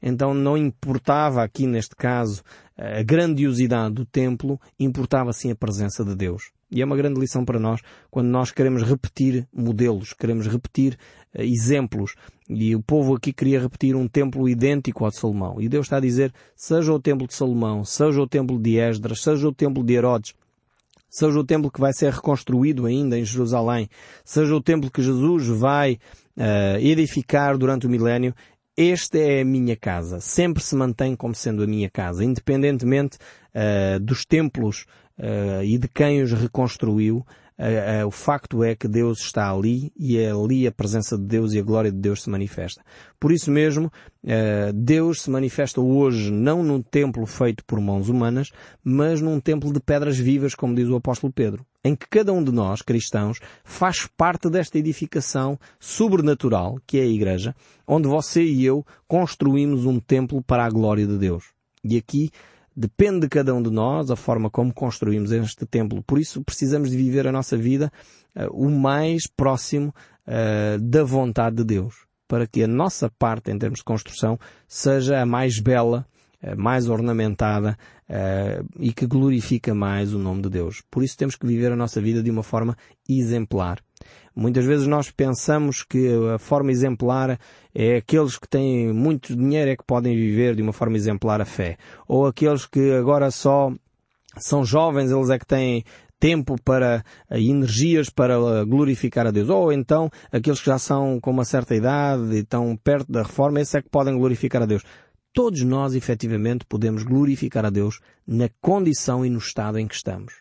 Então 0.00 0.32
não 0.32 0.56
importava 0.56 1.42
aqui 1.42 1.66
neste 1.66 1.96
caso 1.96 2.42
a 2.76 3.02
grandiosidade 3.02 3.94
do 3.94 4.04
templo, 4.04 4.60
importava 4.78 5.32
sim 5.32 5.50
a 5.50 5.56
presença 5.56 6.04
de 6.04 6.14
Deus. 6.14 6.50
E 6.70 6.82
é 6.82 6.84
uma 6.84 6.96
grande 6.96 7.20
lição 7.20 7.44
para 7.44 7.60
nós 7.60 7.80
quando 8.10 8.26
nós 8.28 8.50
queremos 8.50 8.82
repetir 8.82 9.46
modelos, 9.52 10.12
queremos 10.12 10.46
repetir 10.48 10.98
uh, 11.34 11.42
exemplos. 11.42 12.16
E 12.48 12.74
o 12.74 12.82
povo 12.82 13.14
aqui 13.14 13.32
queria 13.32 13.60
repetir 13.60 13.94
um 13.94 14.08
templo 14.08 14.48
idêntico 14.48 15.04
ao 15.04 15.10
de 15.10 15.16
Salomão. 15.16 15.60
E 15.60 15.68
Deus 15.68 15.86
está 15.86 15.98
a 15.98 16.00
dizer, 16.00 16.32
seja 16.56 16.92
o 16.92 17.00
templo 17.00 17.28
de 17.28 17.34
Salomão, 17.34 17.84
seja 17.84 18.20
o 18.20 18.26
templo 18.26 18.58
de 18.58 18.76
Esdras, 18.76 19.22
seja 19.22 19.48
o 19.48 19.54
templo 19.54 19.84
de 19.84 19.94
Herodes, 19.94 20.34
seja 21.14 21.38
o 21.38 21.44
templo 21.44 21.70
que 21.70 21.80
vai 21.80 21.92
ser 21.92 22.12
reconstruído 22.12 22.86
ainda 22.86 23.16
em 23.16 23.24
Jerusalém, 23.24 23.88
seja 24.24 24.52
o 24.52 24.60
templo 24.60 24.90
que 24.90 25.00
Jesus 25.00 25.46
vai 25.46 25.92
uh, 26.36 26.76
edificar 26.80 27.56
durante 27.56 27.86
o 27.86 27.90
milénio, 27.90 28.34
esta 28.76 29.16
é 29.16 29.42
a 29.42 29.44
minha 29.44 29.76
casa. 29.76 30.18
Sempre 30.18 30.60
se 30.60 30.74
mantém 30.74 31.14
como 31.14 31.32
sendo 31.32 31.62
a 31.62 31.66
minha 31.68 31.88
casa, 31.88 32.24
independentemente 32.24 33.16
uh, 33.54 34.00
dos 34.00 34.24
templos 34.24 34.86
uh, 35.16 35.62
e 35.62 35.78
de 35.78 35.86
quem 35.86 36.20
os 36.20 36.32
reconstruiu. 36.32 37.24
Uh, 37.56 38.02
uh, 38.02 38.06
o 38.08 38.10
facto 38.10 38.64
é 38.64 38.74
que 38.74 38.88
Deus 38.88 39.20
está 39.20 39.48
ali 39.48 39.92
e 39.96 40.18
é 40.18 40.32
ali 40.32 40.66
a 40.66 40.72
presença 40.72 41.16
de 41.16 41.24
Deus 41.24 41.52
e 41.52 41.60
a 41.60 41.62
glória 41.62 41.92
de 41.92 41.98
Deus 41.98 42.22
se 42.22 42.28
manifesta. 42.28 42.82
Por 43.20 43.30
isso 43.30 43.48
mesmo, 43.48 43.86
uh, 44.24 44.72
Deus 44.74 45.22
se 45.22 45.30
manifesta 45.30 45.80
hoje 45.80 46.32
não 46.32 46.64
num 46.64 46.82
templo 46.82 47.24
feito 47.26 47.64
por 47.64 47.80
mãos 47.80 48.08
humanas, 48.08 48.50
mas 48.82 49.20
num 49.20 49.38
templo 49.38 49.72
de 49.72 49.78
pedras 49.78 50.18
vivas, 50.18 50.56
como 50.56 50.74
diz 50.74 50.88
o 50.88 50.96
apóstolo 50.96 51.32
Pedro, 51.32 51.64
em 51.84 51.94
que 51.94 52.08
cada 52.08 52.32
um 52.32 52.42
de 52.42 52.50
nós, 52.50 52.82
cristãos, 52.82 53.38
faz 53.62 54.04
parte 54.16 54.50
desta 54.50 54.76
edificação 54.76 55.56
sobrenatural, 55.78 56.80
que 56.84 56.98
é 56.98 57.02
a 57.02 57.06
igreja, 57.06 57.54
onde 57.86 58.08
você 58.08 58.42
e 58.42 58.64
eu 58.64 58.84
construímos 59.06 59.86
um 59.86 60.00
templo 60.00 60.42
para 60.42 60.64
a 60.64 60.70
glória 60.70 61.06
de 61.06 61.16
Deus. 61.16 61.44
E 61.84 61.96
aqui 61.96 62.30
Depende 62.76 63.20
de 63.20 63.28
cada 63.28 63.54
um 63.54 63.62
de 63.62 63.70
nós 63.70 64.10
a 64.10 64.16
forma 64.16 64.50
como 64.50 64.74
construímos 64.74 65.30
este 65.30 65.64
templo. 65.64 66.02
Por 66.02 66.18
isso 66.18 66.42
precisamos 66.42 66.90
de 66.90 66.96
viver 66.96 67.26
a 67.26 67.32
nossa 67.32 67.56
vida 67.56 67.92
uh, 68.34 68.50
o 68.52 68.68
mais 68.68 69.28
próximo 69.28 69.94
uh, 70.26 70.78
da 70.80 71.04
vontade 71.04 71.56
de 71.56 71.64
Deus, 71.64 71.94
para 72.26 72.48
que 72.48 72.64
a 72.64 72.68
nossa 72.68 73.08
parte 73.16 73.52
em 73.52 73.58
termos 73.58 73.78
de 73.78 73.84
construção 73.84 74.38
seja 74.66 75.20
a 75.20 75.26
mais 75.26 75.60
bela, 75.60 76.04
uh, 76.42 76.60
mais 76.60 76.88
ornamentada 76.88 77.76
e 78.78 78.92
que 78.92 79.06
glorifica 79.06 79.74
mais 79.74 80.12
o 80.12 80.18
nome 80.18 80.42
de 80.42 80.50
Deus. 80.50 80.82
Por 80.90 81.02
isso 81.02 81.16
temos 81.16 81.36
que 81.36 81.46
viver 81.46 81.72
a 81.72 81.76
nossa 81.76 82.02
vida 82.02 82.22
de 82.22 82.30
uma 82.30 82.42
forma 82.42 82.76
exemplar. 83.08 83.78
Muitas 84.36 84.64
vezes 84.64 84.86
nós 84.86 85.10
pensamos 85.10 85.84
que 85.84 86.08
a 86.34 86.38
forma 86.38 86.72
exemplar 86.72 87.38
é 87.74 87.96
aqueles 87.96 88.36
que 88.36 88.48
têm 88.48 88.92
muito 88.92 89.36
dinheiro 89.36 89.70
é 89.70 89.76
que 89.76 89.84
podem 89.84 90.16
viver 90.16 90.56
de 90.56 90.62
uma 90.62 90.72
forma 90.72 90.96
exemplar 90.96 91.40
a 91.40 91.44
fé. 91.44 91.76
Ou 92.08 92.26
aqueles 92.26 92.66
que 92.66 92.92
agora 92.92 93.30
só 93.30 93.72
são 94.36 94.64
jovens, 94.64 95.12
eles 95.12 95.30
é 95.30 95.38
que 95.38 95.46
têm 95.46 95.84
tempo 96.18 96.56
para 96.64 97.04
e 97.30 97.50
energias 97.50 98.08
para 98.08 98.64
glorificar 98.64 99.26
a 99.26 99.30
Deus. 99.30 99.48
Ou 99.48 99.72
então 99.72 100.10
aqueles 100.32 100.58
que 100.58 100.66
já 100.66 100.78
são 100.78 101.20
com 101.20 101.30
uma 101.30 101.44
certa 101.44 101.74
idade 101.74 102.34
e 102.34 102.38
estão 102.38 102.76
perto 102.76 103.12
da 103.12 103.22
reforma, 103.22 103.60
esses 103.60 103.74
é 103.74 103.82
que 103.82 103.88
podem 103.88 104.18
glorificar 104.18 104.62
a 104.62 104.66
Deus 104.66 104.82
todos 105.34 105.62
nós 105.62 105.96
efetivamente 105.96 106.64
podemos 106.64 107.02
glorificar 107.02 107.66
a 107.66 107.70
Deus 107.70 107.98
na 108.24 108.48
condição 108.60 109.26
e 109.26 109.28
no 109.28 109.38
estado 109.38 109.78
em 109.78 109.86
que 109.86 109.94
estamos. 109.96 110.32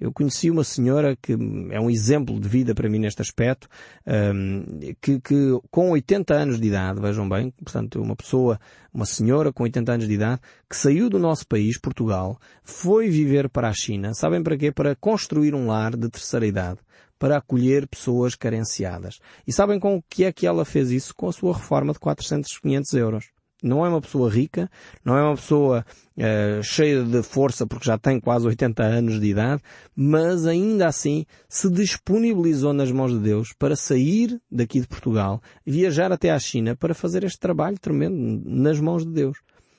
Eu 0.00 0.12
conheci 0.12 0.50
uma 0.50 0.64
senhora 0.64 1.16
que 1.16 1.32
é 1.70 1.80
um 1.80 1.88
exemplo 1.88 2.38
de 2.40 2.48
vida 2.48 2.74
para 2.74 2.88
mim 2.88 2.98
neste 2.98 3.22
aspecto, 3.22 3.68
um, 4.04 4.94
que, 5.00 5.20
que, 5.20 5.60
com 5.70 5.92
80 5.92 6.34
anos 6.34 6.60
de 6.60 6.66
idade, 6.66 7.00
vejam 7.00 7.26
bem, 7.28 7.52
portanto 7.64 8.02
uma 8.02 8.16
pessoa, 8.16 8.60
uma 8.92 9.06
senhora 9.06 9.52
com 9.52 9.62
80 9.62 9.92
anos 9.92 10.08
de 10.08 10.14
idade, 10.14 10.40
que 10.68 10.76
saiu 10.76 11.08
do 11.08 11.20
nosso 11.20 11.46
país, 11.46 11.78
Portugal, 11.78 12.36
foi 12.64 13.08
viver 13.08 13.48
para 13.48 13.68
a 13.68 13.72
China, 13.72 14.12
sabem 14.12 14.42
para 14.42 14.56
quê? 14.58 14.72
Para 14.72 14.96
construir 14.96 15.54
um 15.54 15.68
lar 15.68 15.96
de 15.96 16.08
terceira 16.08 16.46
idade 16.46 16.80
para 17.16 17.36
acolher 17.36 17.86
pessoas 17.86 18.34
carenciadas. 18.34 19.20
E 19.46 19.52
sabem 19.52 19.78
com 19.78 19.94
o 19.94 20.02
que 20.02 20.24
é 20.24 20.32
que 20.32 20.44
ela 20.44 20.64
fez 20.64 20.90
isso? 20.90 21.14
Com 21.14 21.28
a 21.28 21.32
sua 21.32 21.54
reforma 21.54 21.92
de 21.92 22.00
400, 22.00 22.58
500 22.58 22.92
euros. 22.94 23.41
Não 23.62 23.86
é 23.86 23.88
uma 23.88 24.00
pessoa 24.00 24.28
rica, 24.28 24.68
não 25.04 25.16
é 25.16 25.22
uma 25.22 25.36
pessoa 25.36 25.84
uh, 26.16 26.62
cheia 26.62 27.04
de 27.04 27.22
força 27.22 27.66
porque 27.66 27.86
já 27.86 27.96
tem 27.96 28.18
quase 28.18 28.46
80 28.46 28.82
anos 28.82 29.20
de 29.20 29.26
idade, 29.28 29.62
mas 29.94 30.46
ainda 30.46 30.88
assim 30.88 31.24
se 31.48 31.70
disponibilizou 31.70 32.72
nas 32.72 32.90
mãos 32.90 33.12
de 33.12 33.20
Deus 33.20 33.52
para 33.58 33.76
sair 33.76 34.40
daqui 34.50 34.80
de 34.80 34.88
Portugal, 34.88 35.40
viajar 35.64 36.10
até 36.10 36.30
à 36.30 36.38
China 36.38 36.74
para 36.74 36.94
fazer 36.94 37.22
este 37.24 37.38
trabalho 37.38 37.78
tremendo 37.78 38.42
nas 38.44 38.80
mãos 38.80 39.04
de 39.04 39.12
Deus. 39.12 39.38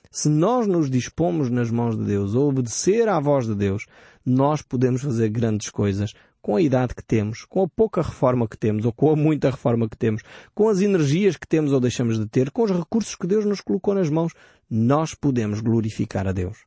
Se 0.10 0.30
nós 0.30 0.68
nos 0.68 0.92
dispomos 0.92 1.50
nas 1.50 1.72
mãos 1.72 1.98
de 1.98 2.06
Deus 2.06 2.36
a 2.36 2.40
obedecer 2.40 3.10
à 3.10 3.20
voz 3.20 3.48
de 3.48 3.56
Deus, 3.56 3.88
nós 4.24 4.62
podemos 4.62 5.02
fazer 5.02 5.28
grandes 5.30 5.72
coisas 5.72 6.14
com 6.44 6.58
a 6.58 6.62
idade 6.62 6.94
que 6.94 7.02
temos, 7.02 7.46
com 7.46 7.64
a 7.64 7.68
pouca 7.70 8.02
reforma 8.02 8.46
que 8.50 8.58
temos 8.58 8.84
ou 8.84 8.92
com 8.92 9.10
a 9.10 9.16
muita 9.16 9.50
reforma 9.50 9.88
que 9.88 9.98
temos, 9.98 10.22
com 10.54 10.68
as 10.68 10.82
energias 10.82 11.38
que 11.38 11.48
temos 11.48 11.72
ou 11.72 11.80
deixamos 11.80 12.20
de 12.20 12.28
ter, 12.28 12.52
com 12.52 12.64
os 12.64 12.72
recursos 12.72 13.16
que 13.16 13.26
Deus 13.26 13.46
nos 13.46 13.62
colocou 13.62 13.96
nas 13.96 14.10
mãos, 14.10 14.34
nós 14.70 15.16
podemos 15.16 15.62
glorificar 15.62 16.28
a 16.28 16.34
Deus. 16.34 16.58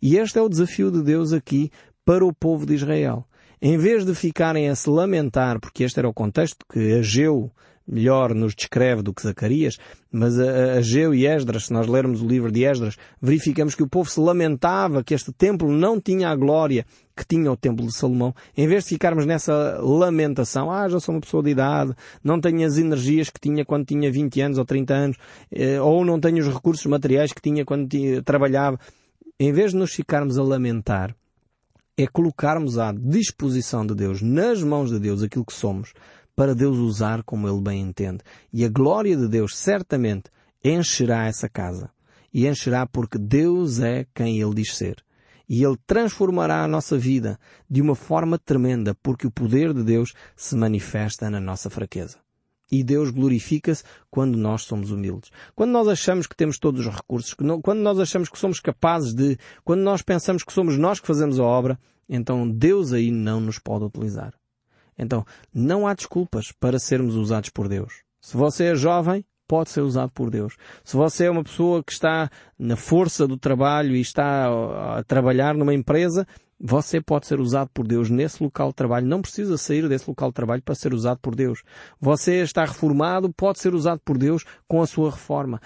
E 0.00 0.16
este 0.16 0.38
é 0.38 0.42
o 0.42 0.48
desafio 0.48 0.90
de 0.90 1.02
Deus 1.02 1.34
aqui 1.34 1.70
para 2.02 2.24
o 2.24 2.32
povo 2.32 2.64
de 2.64 2.74
Israel, 2.74 3.26
em 3.60 3.76
vez 3.76 4.06
de 4.06 4.14
ficarem 4.14 4.70
a 4.70 4.74
se 4.74 4.88
lamentar, 4.88 5.60
porque 5.60 5.84
este 5.84 5.98
era 5.98 6.08
o 6.08 6.14
contexto 6.14 6.64
que 6.72 6.94
Ageu 6.94 7.52
melhor 7.86 8.34
nos 8.34 8.54
descreve 8.54 9.02
do 9.02 9.14
que 9.14 9.22
Zacarias, 9.22 9.76
mas 10.10 10.38
Ageu 10.38 11.14
e 11.14 11.26
Esdras, 11.26 11.66
se 11.66 11.72
nós 11.72 11.86
lermos 11.86 12.22
o 12.22 12.26
livro 12.26 12.50
de 12.50 12.64
Esdras, 12.64 12.96
verificamos 13.20 13.74
que 13.74 13.82
o 13.82 13.88
povo 13.88 14.10
se 14.10 14.18
lamentava 14.18 15.04
que 15.04 15.14
este 15.14 15.32
templo 15.32 15.70
não 15.70 16.00
tinha 16.00 16.30
a 16.30 16.36
glória 16.36 16.84
que 17.16 17.24
tinha 17.24 17.50
o 17.50 17.56
templo 17.56 17.86
de 17.86 17.94
Salomão. 17.94 18.34
Em 18.56 18.66
vez 18.66 18.84
de 18.84 18.90
ficarmos 18.90 19.24
nessa 19.24 19.78
lamentação, 19.80 20.70
ah, 20.70 20.88
já 20.88 21.00
sou 21.00 21.14
uma 21.14 21.20
pessoa 21.20 21.42
de 21.42 21.50
idade, 21.50 21.94
não 22.22 22.40
tenho 22.40 22.66
as 22.66 22.76
energias 22.76 23.30
que 23.30 23.40
tinha 23.40 23.64
quando 23.64 23.86
tinha 23.86 24.10
20 24.10 24.40
anos 24.40 24.58
ou 24.58 24.64
30 24.64 24.94
anos, 24.94 25.16
eh, 25.50 25.80
ou 25.80 26.04
não 26.04 26.20
tenho 26.20 26.38
os 26.38 26.52
recursos 26.52 26.84
materiais 26.86 27.32
que 27.32 27.40
tinha 27.40 27.64
quando 27.64 27.88
trabalhava. 28.24 28.78
Em 29.38 29.52
vez 29.52 29.72
de 29.72 29.78
nos 29.78 29.92
ficarmos 29.92 30.38
a 30.38 30.42
lamentar, 30.42 31.14
é 31.96 32.06
colocarmos 32.06 32.78
à 32.78 32.92
disposição 32.92 33.86
de 33.86 33.94
Deus, 33.94 34.20
nas 34.20 34.62
mãos 34.62 34.90
de 34.90 34.98
Deus, 34.98 35.22
aquilo 35.22 35.46
que 35.46 35.54
somos, 35.54 35.94
para 36.36 36.54
Deus 36.54 36.76
usar 36.76 37.22
como 37.22 37.48
Ele 37.48 37.60
bem 37.60 37.80
entende. 37.80 38.18
E 38.52 38.64
a 38.64 38.68
glória 38.68 39.16
de 39.16 39.26
Deus 39.26 39.56
certamente 39.56 40.30
encherá 40.62 41.26
essa 41.26 41.48
casa. 41.48 41.90
E 42.32 42.46
encherá 42.46 42.86
porque 42.86 43.16
Deus 43.16 43.80
é 43.80 44.06
quem 44.14 44.40
Ele 44.40 44.54
diz 44.54 44.76
ser. 44.76 45.02
E 45.48 45.64
Ele 45.64 45.78
transformará 45.86 46.62
a 46.62 46.68
nossa 46.68 46.98
vida 46.98 47.38
de 47.68 47.80
uma 47.80 47.94
forma 47.94 48.38
tremenda 48.38 48.94
porque 49.02 49.26
o 49.26 49.30
poder 49.30 49.72
de 49.72 49.82
Deus 49.82 50.12
se 50.36 50.54
manifesta 50.54 51.30
na 51.30 51.40
nossa 51.40 51.70
fraqueza. 51.70 52.18
E 52.70 52.82
Deus 52.82 53.10
glorifica-se 53.10 53.84
quando 54.10 54.36
nós 54.36 54.62
somos 54.62 54.90
humildes. 54.90 55.30
Quando 55.54 55.70
nós 55.70 55.88
achamos 55.88 56.26
que 56.26 56.36
temos 56.36 56.58
todos 56.58 56.84
os 56.84 56.94
recursos, 56.94 57.34
quando 57.62 57.78
nós 57.78 57.98
achamos 57.98 58.28
que 58.28 58.38
somos 58.38 58.60
capazes 58.60 59.14
de, 59.14 59.38
quando 59.64 59.80
nós 59.80 60.02
pensamos 60.02 60.42
que 60.42 60.52
somos 60.52 60.76
nós 60.76 60.98
que 61.00 61.06
fazemos 61.06 61.38
a 61.38 61.44
obra, 61.44 61.78
então 62.08 62.50
Deus 62.50 62.92
aí 62.92 63.10
não 63.10 63.40
nos 63.40 63.60
pode 63.60 63.84
utilizar. 63.84 64.34
Então, 64.98 65.24
não 65.52 65.86
há 65.86 65.94
desculpas 65.94 66.52
para 66.52 66.78
sermos 66.78 67.14
usados 67.14 67.50
por 67.50 67.68
Deus. 67.68 68.02
Se 68.20 68.36
você 68.36 68.64
é 68.64 68.74
jovem, 68.74 69.24
pode 69.46 69.70
ser 69.70 69.80
usado 69.80 70.10
por 70.12 70.30
Deus. 70.30 70.56
Se 70.84 70.96
você 70.96 71.26
é 71.26 71.30
uma 71.30 71.44
pessoa 71.44 71.82
que 71.82 71.92
está 71.92 72.30
na 72.58 72.76
força 72.76 73.26
do 73.26 73.36
trabalho 73.36 73.94
e 73.94 74.00
está 74.00 74.48
a 74.98 75.04
trabalhar 75.04 75.54
numa 75.54 75.74
empresa, 75.74 76.26
você 76.58 77.00
pode 77.00 77.26
ser 77.26 77.38
usado 77.38 77.70
por 77.72 77.86
Deus 77.86 78.08
nesse 78.08 78.42
local 78.42 78.68
de 78.68 78.74
trabalho. 78.74 79.06
Não 79.06 79.20
precisa 79.20 79.58
sair 79.58 79.86
desse 79.88 80.08
local 80.08 80.30
de 80.30 80.34
trabalho 80.34 80.62
para 80.62 80.74
ser 80.74 80.94
usado 80.94 81.18
por 81.18 81.34
Deus. 81.34 81.62
Você 82.00 82.42
está 82.42 82.64
reformado, 82.64 83.32
pode 83.32 83.58
ser 83.58 83.74
usado 83.74 84.00
por 84.04 84.16
Deus 84.16 84.44
com 84.66 84.80
a 84.80 84.86
sua 84.86 85.10
reforma. 85.10 85.60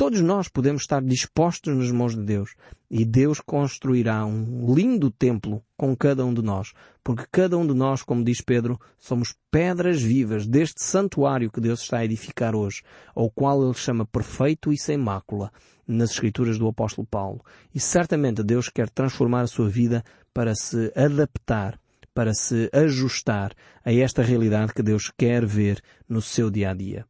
Todos 0.00 0.22
nós 0.22 0.48
podemos 0.48 0.80
estar 0.80 1.02
dispostos 1.02 1.76
nas 1.76 1.90
mãos 1.90 2.14
de 2.14 2.22
Deus 2.22 2.54
e 2.90 3.04
Deus 3.04 3.38
construirá 3.38 4.24
um 4.24 4.72
lindo 4.74 5.10
templo 5.10 5.62
com 5.76 5.94
cada 5.94 6.24
um 6.24 6.32
de 6.32 6.40
nós, 6.40 6.72
porque 7.04 7.26
cada 7.30 7.58
um 7.58 7.66
de 7.66 7.74
nós, 7.74 8.02
como 8.02 8.24
diz 8.24 8.40
Pedro, 8.40 8.80
somos 8.98 9.34
pedras 9.50 10.00
vivas 10.00 10.46
deste 10.46 10.82
santuário 10.82 11.50
que 11.52 11.60
Deus 11.60 11.82
está 11.82 11.98
a 11.98 12.04
edificar 12.06 12.56
hoje, 12.56 12.80
ao 13.14 13.28
qual 13.28 13.62
ele 13.62 13.74
chama 13.74 14.06
perfeito 14.06 14.72
e 14.72 14.78
sem 14.78 14.96
mácula 14.96 15.52
nas 15.86 16.12
escrituras 16.12 16.56
do 16.56 16.66
apóstolo 16.66 17.06
Paulo. 17.06 17.44
E 17.74 17.78
certamente 17.78 18.42
Deus 18.42 18.70
quer 18.70 18.88
transformar 18.88 19.42
a 19.42 19.48
sua 19.48 19.68
vida 19.68 20.02
para 20.32 20.54
se 20.54 20.90
adaptar, 20.96 21.78
para 22.14 22.32
se 22.32 22.70
ajustar 22.72 23.52
a 23.84 23.92
esta 23.92 24.22
realidade 24.22 24.72
que 24.72 24.82
Deus 24.82 25.12
quer 25.14 25.44
ver 25.44 25.78
no 26.08 26.22
seu 26.22 26.50
dia 26.50 26.70
a 26.70 26.74
dia. 26.74 27.09